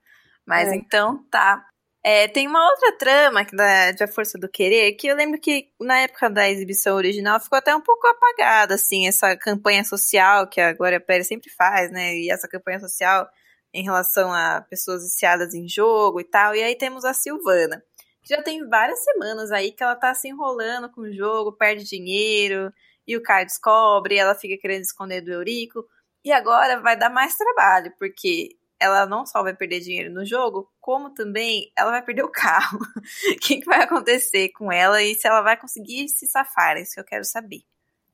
Mas 0.46 0.70
é. 0.70 0.76
então 0.76 1.24
tá. 1.30 1.66
É, 2.04 2.28
tem 2.28 2.48
uma 2.48 2.68
outra 2.68 2.98
trama 2.98 3.46
da, 3.54 3.92
da 3.92 4.08
Força 4.08 4.36
do 4.38 4.50
Querer 4.50 4.94
que 4.94 5.06
eu 5.06 5.16
lembro 5.16 5.40
que 5.40 5.70
na 5.80 6.00
época 6.00 6.32
da 6.32 6.50
exibição 6.50 6.96
original 6.96 7.40
ficou 7.40 7.60
até 7.60 7.76
um 7.76 7.82
pouco 7.82 8.08
apagada, 8.08 8.74
assim, 8.74 9.08
essa 9.08 9.38
campanha 9.38 9.84
social 9.84 10.48
que 10.48 10.60
a 10.60 10.74
Glória 10.74 11.00
Pérez 11.00 11.28
sempre 11.28 11.52
faz, 11.52 11.92
né? 11.92 12.16
E 12.16 12.32
essa 12.32 12.48
campanha 12.48 12.80
social 12.80 13.30
em 13.74 13.84
relação 13.84 14.34
a 14.34 14.62
pessoas 14.70 15.04
viciadas 15.04 15.54
em 15.54 15.68
jogo 15.68 16.20
e 16.20 16.24
tal. 16.24 16.56
E 16.56 16.62
aí 16.64 16.76
temos 16.76 17.06
a 17.06 17.14
Silvana, 17.14 17.84
que 18.22 18.34
já 18.34 18.42
tem 18.42 18.68
várias 18.68 19.04
semanas 19.04 19.52
aí 19.52 19.72
que 19.72 19.84
ela 19.84 19.96
tá 19.96 20.14
se 20.14 20.28
enrolando 20.28 20.90
com 20.90 21.02
o 21.02 21.14
jogo, 21.14 21.54
perde 21.54 21.84
dinheiro, 21.84 22.72
e 23.08 23.18
o 23.18 23.24
Caio 23.24 23.46
descobre, 23.46 24.18
ela 24.18 24.36
fica 24.36 24.60
querendo 24.62 24.84
esconder 24.84 25.22
do 25.22 25.32
Eurico. 25.32 25.86
E 26.24 26.32
agora 26.32 26.80
vai 26.80 26.96
dar 26.98 27.10
mais 27.10 27.36
trabalho, 27.36 27.92
porque 27.98 28.56
ela 28.80 29.06
não 29.06 29.26
só 29.26 29.44
vai 29.44 29.56
perder 29.56 29.80
dinheiro 29.80 30.12
no 30.12 30.26
jogo, 30.26 30.72
como 30.80 31.14
também 31.14 31.72
ela 31.78 31.92
vai 31.92 32.02
perder 32.02 32.24
o 32.24 32.32
carro. 32.32 32.80
o 33.32 33.40
que, 33.40 33.58
que, 33.60 33.66
vai 33.66 33.82
acontecer 33.82 34.50
com 34.50 34.72
ela 34.72 35.02
e 35.02 35.16
se 35.16 35.28
ela 35.28 35.42
vai 35.42 35.56
conseguir 35.56 36.10
se 36.10 36.28
safar? 36.28 36.78
É 36.78 36.82
isso 36.82 36.94
que 36.94 37.00
eu 37.00 37.06
quero 37.06 37.24
saber. 37.24 37.62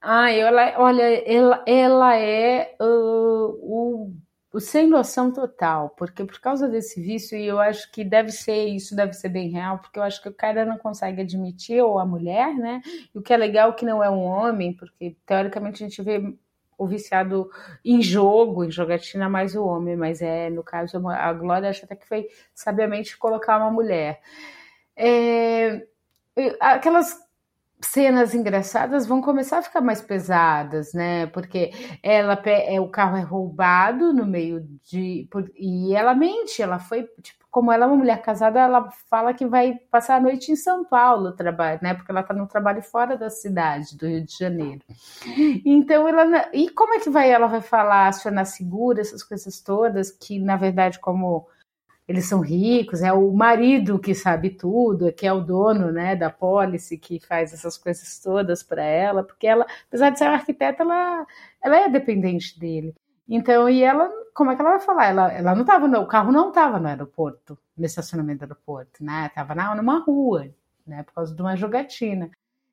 Ah, 0.02 0.30
ela, 0.32 0.74
olha, 0.78 1.04
ela, 1.26 1.64
ela 1.66 2.18
é 2.18 2.76
uh, 2.80 3.58
o 3.62 4.14
o 4.58 4.60
sem 4.60 4.88
noção 4.88 5.32
total, 5.32 5.92
porque 5.92 6.26
por 6.26 6.40
causa 6.40 6.68
desse 6.68 7.00
vício, 7.00 7.38
e 7.38 7.46
eu 7.46 7.60
acho 7.60 7.92
que 7.92 8.04
deve 8.04 8.32
ser, 8.32 8.66
isso 8.66 8.96
deve 8.96 9.14
ser 9.14 9.30
bem 9.30 9.50
real, 9.50 9.78
porque 9.78 10.00
eu 10.00 10.04
acho 10.04 10.20
que 10.20 10.30
o 10.30 10.34
cara 10.34 10.66
não 10.66 10.80
consegue 10.80 11.22
admitir, 11.22 11.80
ou 11.84 12.00
a 12.00 12.06
mulher, 12.06 12.56
né? 12.56 12.82
E 13.14 13.20
o 13.20 13.22
que 13.22 13.32
é 13.32 13.38
legal 13.38 13.76
que 13.76 13.86
não 13.86 14.04
é 14.04 14.10
um 14.10 14.24
homem, 14.24 14.74
porque 14.74 15.16
teoricamente 15.28 15.84
a 15.84 15.88
gente 15.88 16.02
vê 16.02 16.36
o 16.76 16.88
viciado 16.88 17.52
em 17.86 18.02
jogo, 18.02 18.64
em 18.64 18.72
jogatina, 18.72 19.30
mais 19.30 19.56
o 19.56 19.64
homem, 19.64 19.96
mas 19.96 20.24
é, 20.24 20.50
no 20.50 20.64
caso, 20.64 21.08
a 21.08 21.34
Glória 21.34 21.70
acho 21.70 21.86
até 21.86 21.96
que 21.96 22.08
foi 22.08 22.28
sabiamente 22.56 23.16
colocar 23.16 23.60
uma 23.60 23.70
mulher. 23.70 24.22
É, 24.96 25.86
aquelas 26.60 27.27
cenas 27.80 28.34
engraçadas 28.34 29.06
vão 29.06 29.22
começar 29.22 29.60
a 29.60 29.62
ficar 29.62 29.82
mais 29.82 30.02
pesadas, 30.02 30.94
né? 30.94 31.28
Porque 31.28 31.72
ela 32.02 32.40
é 32.46 32.80
o 32.80 32.90
carro 32.90 33.18
é 33.18 33.22
roubado 33.22 34.14
no 34.14 34.26
meio 34.26 34.68
de 34.84 35.28
e 35.56 35.94
ela 35.96 36.16
mente, 36.16 36.62
ela 36.62 36.80
foi 36.80 37.04
tipo, 37.22 37.46
como 37.52 37.72
ela 37.72 37.86
é 37.86 37.88
uma 37.88 37.96
mulher 37.96 38.22
casada, 38.22 38.60
ela 38.60 38.90
fala 39.10 39.34
que 39.34 39.46
vai 39.46 39.76
passar 39.92 40.18
a 40.18 40.22
noite 40.22 40.52
em 40.52 40.56
São 40.56 40.84
Paulo, 40.86 41.36
trabalho, 41.36 41.80
né? 41.82 41.94
Porque 41.94 42.12
ela 42.12 42.22
está 42.22 42.34
no 42.34 42.48
trabalho 42.48 42.82
fora 42.82 43.16
da 43.18 43.30
cidade 43.30 43.96
do 43.96 44.08
Rio 44.08 44.26
de 44.26 44.38
Janeiro. 44.38 44.82
Então 45.66 46.08
ela 46.08 46.50
e 46.54 46.70
como 46.70 46.94
é 46.94 47.00
que 47.00 47.10
vai 47.10 47.30
ela 47.32 47.48
vai 47.48 47.62
falar 47.62 48.08
acionar 48.08 48.46
seguro 48.46 49.00
essas 49.00 49.24
coisas 49.24 49.62
todas 49.62 50.12
que 50.12 50.40
na 50.40 50.56
verdade 50.56 51.00
como 51.00 51.48
eles 52.08 52.26
são 52.26 52.40
ricos, 52.40 53.02
é 53.02 53.12
o 53.12 53.32
marido 53.34 54.00
que 54.00 54.16
sabe 54.16 54.50
tudo, 54.52 55.12
que 55.12 55.28
é 55.28 55.34
o 55.34 55.42
dono 55.42 55.92
né, 55.92 56.16
da 56.16 56.30
policy, 56.30 56.98
que 56.98 57.20
faz 57.20 57.54
essas 57.54 57.78
coisas 57.78 58.20
todas 58.20 58.64
para 58.64 58.84
ela, 58.84 59.24
porque 59.24 59.46
ela, 59.46 59.66
apesar 59.88 60.10
de 60.12 60.20
ser 60.20 60.26
arquiteta, 60.26 60.84
ela, 60.84 61.28
ela 61.62 61.78
é 61.78 61.90
dependente 61.90 62.58
dele. 62.58 62.96
Então, 63.28 63.70
e 63.70 63.84
ela, 63.84 64.10
como 64.34 64.52
é 64.52 64.56
que 64.56 64.62
ela 64.62 64.72
vai 64.72 64.80
falar? 64.80 65.06
Ela, 65.08 65.34
ela 65.34 65.54
não 65.54 65.62
estava, 65.62 65.86
o 66.00 66.08
carro 66.08 66.32
não 66.32 66.50
estava 66.50 66.80
no 66.80 66.88
aeroporto, 66.88 67.58
no 67.78 67.86
estacionamento 67.86 68.40
do 68.40 68.44
aeroporto, 68.44 69.04
né? 69.04 69.26
Estava 69.28 69.76
numa 69.76 70.00
rua, 70.00 70.48
né? 70.86 71.04
Por 71.04 71.14
causa 71.14 71.36
de 71.36 71.42
uma 71.42 71.58
jogatina. 71.58 72.32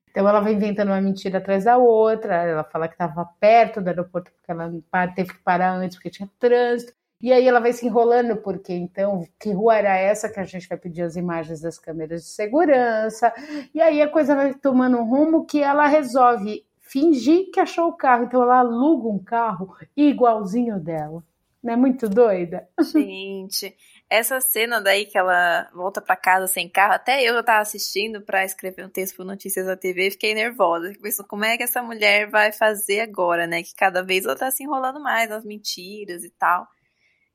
Então 0.09 0.29
ela 0.29 0.38
vai 0.38 0.53
inventando 0.53 0.90
uma 0.90 1.01
mentira 1.01 1.38
atrás 1.38 1.64
da 1.64 1.77
outra. 1.77 2.37
Ela 2.37 2.62
fala 2.62 2.87
que 2.87 2.94
estava 2.94 3.25
perto 3.40 3.81
do 3.81 3.88
aeroporto 3.88 4.31
porque 4.31 4.51
ela 4.53 4.70
teve 5.12 5.33
que 5.33 5.40
parar 5.40 5.73
antes 5.73 5.97
porque 5.97 6.11
tinha 6.11 6.31
trânsito. 6.38 6.94
E 7.20 7.33
aí 7.33 7.46
ela 7.48 7.61
vai 7.61 7.72
se 7.72 7.87
enrolando, 7.87 8.37
porque 8.37 8.72
então, 8.72 9.27
que 9.40 9.53
rua 9.53 9.77
era 9.77 9.96
essa 9.96 10.29
que 10.29 10.38
a 10.38 10.44
gente 10.44 10.68
vai 10.68 10.77
pedir 10.77 11.03
as 11.03 11.16
imagens 11.16 11.61
das 11.61 11.79
câmeras 11.79 12.22
de 12.22 12.29
segurança? 12.29 13.33
E 13.74 13.81
aí 13.81 14.03
a 14.03 14.09
coisa 14.09 14.35
vai 14.35 14.53
tomando 14.55 14.98
um 14.98 15.05
rumo 15.05 15.46
que 15.46 15.62
ela 15.62 15.87
resolve 15.87 16.64
fingir 16.81 17.50
que 17.50 17.61
achou 17.61 17.88
o 17.88 17.96
carro. 17.96 18.24
Então 18.24 18.42
ela 18.42 18.59
aluga 18.59 19.09
um 19.09 19.18
carro 19.18 19.74
igualzinho 19.96 20.79
dela. 20.79 21.22
Não 21.62 21.72
é 21.72 21.77
muito 21.77 22.11
doida? 22.11 22.68
Gente, 22.79 23.74
essa 24.11 24.38
cena 24.38 24.83
daí 24.83 25.07
que 25.07 25.16
ela 25.16 25.66
volta 25.74 26.03
para 26.03 26.14
casa 26.14 26.46
sem 26.46 26.68
carro, 26.68 26.92
até 26.92 27.22
eu 27.22 27.42
tava 27.42 27.62
assistindo 27.62 28.20
para 28.20 28.44
escrever 28.44 28.85
um 28.85 28.90
texto 28.90 29.16
pro 29.16 29.24
Notícias 29.24 29.64
da 29.64 29.74
TV, 29.74 30.11
fiquei 30.11 30.35
nervosa. 30.35 30.92
Pensando, 31.03 31.27
como 31.27 31.44
é 31.46 31.57
que 31.57 31.62
essa 31.62 31.83
mulher 31.83 32.29
vai 32.29 32.53
fazer 32.53 33.00
agora, 33.00 33.46
né? 33.46 33.62
Que 33.62 33.74
cada 33.74 34.03
vez 34.03 34.27
ela 34.27 34.37
tá 34.37 34.50
se 34.50 34.62
enrolando 34.62 35.00
mais 35.00 35.31
nas 35.31 35.42
mentiras 35.42 36.22
e 36.22 36.31
tal. 36.31 36.68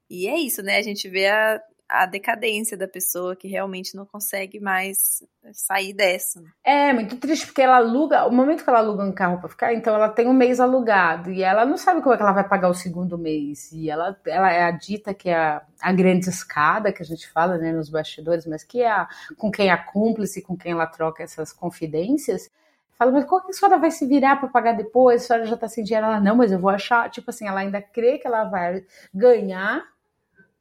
E 0.10 0.28
é 0.28 0.38
isso, 0.38 0.64
né? 0.64 0.78
A 0.78 0.82
gente 0.82 1.08
vê 1.08 1.28
a, 1.28 1.62
a 1.90 2.06
decadência 2.06 2.78
da 2.78 2.88
pessoa 2.88 3.36
que 3.36 3.48
realmente 3.48 3.96
não 3.96 4.06
consegue 4.06 4.60
mais 4.60 5.24
sair 5.52 5.92
dessa. 5.92 6.42
É, 6.64 6.94
muito 6.94 7.18
triste, 7.18 7.48
porque 7.48 7.64
ela 7.64 7.78
aluga, 7.78 8.28
o 8.28 8.32
momento 8.32 8.64
que 8.64 8.70
ela 8.70 8.80
aluga 8.80 9.04
um 9.04 9.12
carro 9.12 9.40
para 9.40 9.50
ficar, 9.50 9.74
então 9.74 9.96
ela 9.96 10.08
tem 10.08 10.28
um 10.28 10.34
mês 10.34 10.60
alugado 10.60 11.32
e 11.32 11.42
ela 11.42 11.66
não 11.66 11.78
sabe 11.78 12.02
como 12.02 12.14
é 12.14 12.18
que 12.18 12.24
ela 12.24 12.32
vai 12.32 12.48
pagar 12.48 12.70
o 12.70 12.76
segundo 12.76 13.18
mês. 13.18 13.72
E 13.72 13.90
ela, 13.90 14.16
ela 14.28 14.52
é 14.52 14.64
a 14.64 14.72
dita 14.72 15.14
que 15.14 15.30
é 15.30 15.36
a, 15.36 15.64
a 15.82 15.92
grande 15.92 16.30
escada, 16.30 16.94
que 16.94 17.02
a 17.02 17.06
gente 17.06 17.28
fala 17.28 17.58
né, 17.58 17.72
nos 17.72 17.90
bastidores, 17.90 18.46
mas 18.46 18.64
que 18.64 18.82
é 18.82 18.92
a, 18.92 19.08
com 19.36 19.50
quem 19.50 19.72
é 19.72 19.78
cúmplice, 19.78 20.44
com 20.44 20.56
quem 20.56 20.74
ela 20.74 20.86
troca 20.86 21.24
essas 21.24 21.52
confidências. 21.52 22.52
Fala, 23.00 23.12
mas 23.12 23.26
como 23.26 23.46
que 23.46 23.52
a 23.52 23.54
senhora 23.54 23.80
vai 23.80 23.92
se 23.92 24.06
virar 24.06 24.36
para 24.36 24.50
pagar 24.50 24.74
depois? 24.74 25.24
A 25.24 25.26
senhora 25.26 25.46
já 25.46 25.56
está 25.56 25.68
sem 25.68 25.84
dinheiro? 25.84 26.06
Ela, 26.06 26.20
não, 26.20 26.36
mas 26.36 26.52
eu 26.52 26.60
vou 26.60 26.70
achar. 26.70 27.10
Tipo 27.10 27.30
assim, 27.30 27.48
ela 27.48 27.62
ainda 27.62 27.82
crê 27.82 28.18
que 28.18 28.28
ela 28.28 28.44
vai 28.44 28.84
ganhar 29.14 29.88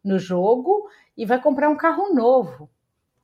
no 0.05 0.19
jogo 0.19 0.89
e 1.17 1.27
vai 1.27 1.41
comprar 1.41 1.69
um 1.69 1.77
carro 1.77 2.15
novo. 2.15 2.69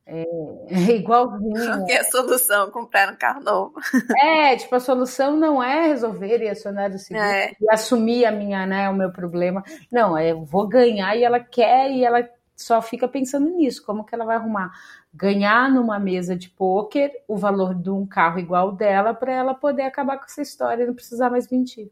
É, 0.06 0.22
é 0.68 0.96
igualzinho. 0.96 1.54
Qual 1.54 1.88
é 1.88 1.98
a 1.98 2.04
solução? 2.04 2.70
Comprar 2.70 3.12
um 3.12 3.16
carro 3.16 3.42
novo. 3.42 3.74
É, 4.18 4.56
tipo, 4.56 4.74
a 4.74 4.80
solução 4.80 5.36
não 5.36 5.62
é 5.62 5.86
resolver 5.86 6.42
e 6.42 6.48
acionar 6.48 6.90
o 6.90 6.98
seguro 6.98 7.24
é. 7.24 7.52
e 7.60 7.72
assumir 7.72 8.24
a 8.26 8.30
minha, 8.30 8.66
né, 8.66 8.88
o 8.90 8.94
meu 8.94 9.10
problema. 9.10 9.62
Não, 9.90 10.16
é 10.16 10.32
eu 10.32 10.44
vou 10.44 10.68
ganhar 10.68 11.16
e 11.16 11.24
ela 11.24 11.40
quer 11.40 11.90
e 11.90 12.04
ela 12.04 12.28
só 12.56 12.80
fica 12.80 13.08
pensando 13.08 13.50
nisso, 13.50 13.84
como 13.84 14.04
que 14.04 14.14
ela 14.14 14.24
vai 14.24 14.36
arrumar 14.36 14.72
ganhar 15.12 15.70
numa 15.70 15.98
mesa 15.98 16.36
de 16.36 16.50
pôquer 16.50 17.24
o 17.28 17.36
valor 17.36 17.74
de 17.74 17.88
um 17.88 18.04
carro 18.04 18.38
igual 18.40 18.72
dela 18.72 19.14
para 19.14 19.32
ela 19.32 19.54
poder 19.54 19.82
acabar 19.82 20.18
com 20.18 20.24
essa 20.24 20.42
história 20.42 20.82
e 20.82 20.86
não 20.86 20.94
precisar 20.94 21.30
mais 21.30 21.48
mentir. 21.48 21.90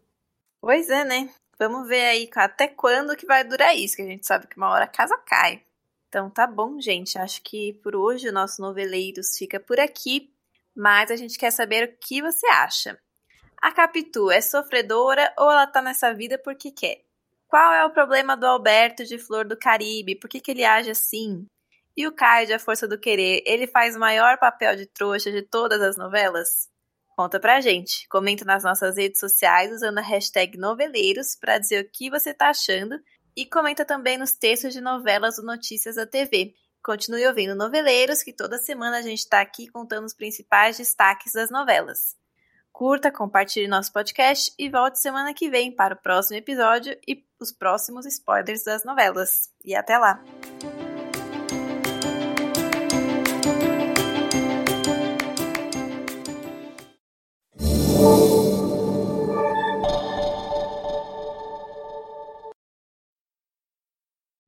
Pois 0.60 0.90
é, 0.90 1.04
né? 1.04 1.28
Vamos 1.58 1.88
ver 1.88 2.04
aí 2.06 2.30
até 2.34 2.68
quando 2.68 3.16
que 3.16 3.26
vai 3.26 3.44
durar 3.44 3.76
isso, 3.76 3.96
que 3.96 4.02
a 4.02 4.06
gente 4.06 4.26
sabe 4.26 4.46
que 4.46 4.56
uma 4.56 4.70
hora 4.70 4.84
a 4.84 4.88
casa 4.88 5.16
cai. 5.18 5.62
Então 6.08 6.28
tá 6.28 6.46
bom, 6.46 6.80
gente. 6.80 7.18
Acho 7.18 7.40
que 7.42 7.72
por 7.82 7.96
hoje 7.96 8.28
o 8.28 8.32
nosso 8.32 8.60
Noveleiros 8.60 9.38
fica 9.38 9.58
por 9.58 9.80
aqui, 9.80 10.30
mas 10.74 11.10
a 11.10 11.16
gente 11.16 11.38
quer 11.38 11.50
saber 11.50 11.88
o 11.88 11.96
que 11.98 12.20
você 12.20 12.46
acha. 12.48 12.98
A 13.62 13.70
Capitu 13.70 14.30
é 14.30 14.40
sofredora 14.40 15.32
ou 15.38 15.50
ela 15.50 15.66
tá 15.66 15.80
nessa 15.80 16.12
vida 16.12 16.36
porque 16.36 16.70
quer? 16.70 17.02
Qual 17.46 17.72
é 17.72 17.84
o 17.84 17.90
problema 17.90 18.36
do 18.36 18.46
Alberto 18.46 19.04
de 19.04 19.18
Flor 19.18 19.46
do 19.46 19.56
Caribe? 19.56 20.16
Por 20.16 20.28
que, 20.28 20.40
que 20.40 20.50
ele 20.50 20.64
age 20.64 20.90
assim? 20.90 21.46
E 21.96 22.06
o 22.06 22.12
Caio 22.12 22.46
de 22.46 22.54
A 22.54 22.58
Força 22.58 22.88
do 22.88 22.98
Querer, 22.98 23.42
ele 23.46 23.66
faz 23.66 23.94
o 23.94 24.00
maior 24.00 24.38
papel 24.38 24.74
de 24.74 24.86
trouxa 24.86 25.30
de 25.30 25.42
todas 25.42 25.80
as 25.80 25.96
novelas? 25.96 26.68
Conta 27.16 27.38
pra 27.38 27.60
gente. 27.60 28.08
Comenta 28.08 28.44
nas 28.44 28.64
nossas 28.64 28.96
redes 28.96 29.20
sociais 29.20 29.72
usando 29.72 29.98
a 29.98 30.02
hashtag 30.02 30.56
noveleiros 30.56 31.36
para 31.36 31.58
dizer 31.58 31.84
o 31.84 31.90
que 31.90 32.10
você 32.10 32.32
tá 32.32 32.48
achando 32.48 32.98
e 33.36 33.46
comenta 33.46 33.84
também 33.84 34.18
nos 34.18 34.32
textos 34.32 34.72
de 34.72 34.80
novelas 34.80 35.36
do 35.36 35.42
Notícias 35.42 35.96
da 35.96 36.06
TV. 36.06 36.54
Continue 36.82 37.26
ouvindo 37.26 37.54
Noveleiros, 37.54 38.22
que 38.22 38.32
toda 38.32 38.58
semana 38.58 38.98
a 38.98 39.02
gente 39.02 39.20
está 39.20 39.40
aqui 39.40 39.68
contando 39.68 40.04
os 40.04 40.14
principais 40.14 40.76
destaques 40.76 41.32
das 41.32 41.50
novelas. 41.50 42.16
Curta, 42.72 43.12
compartilhe 43.12 43.68
nosso 43.68 43.92
podcast 43.92 44.52
e 44.58 44.68
volte 44.68 44.98
semana 44.98 45.32
que 45.32 45.48
vem 45.48 45.70
para 45.70 45.94
o 45.94 46.02
próximo 46.02 46.38
episódio 46.38 46.98
e 47.06 47.24
os 47.38 47.52
próximos 47.52 48.06
spoilers 48.06 48.64
das 48.64 48.84
novelas. 48.84 49.50
E 49.64 49.74
até 49.74 49.96
lá! 49.96 50.20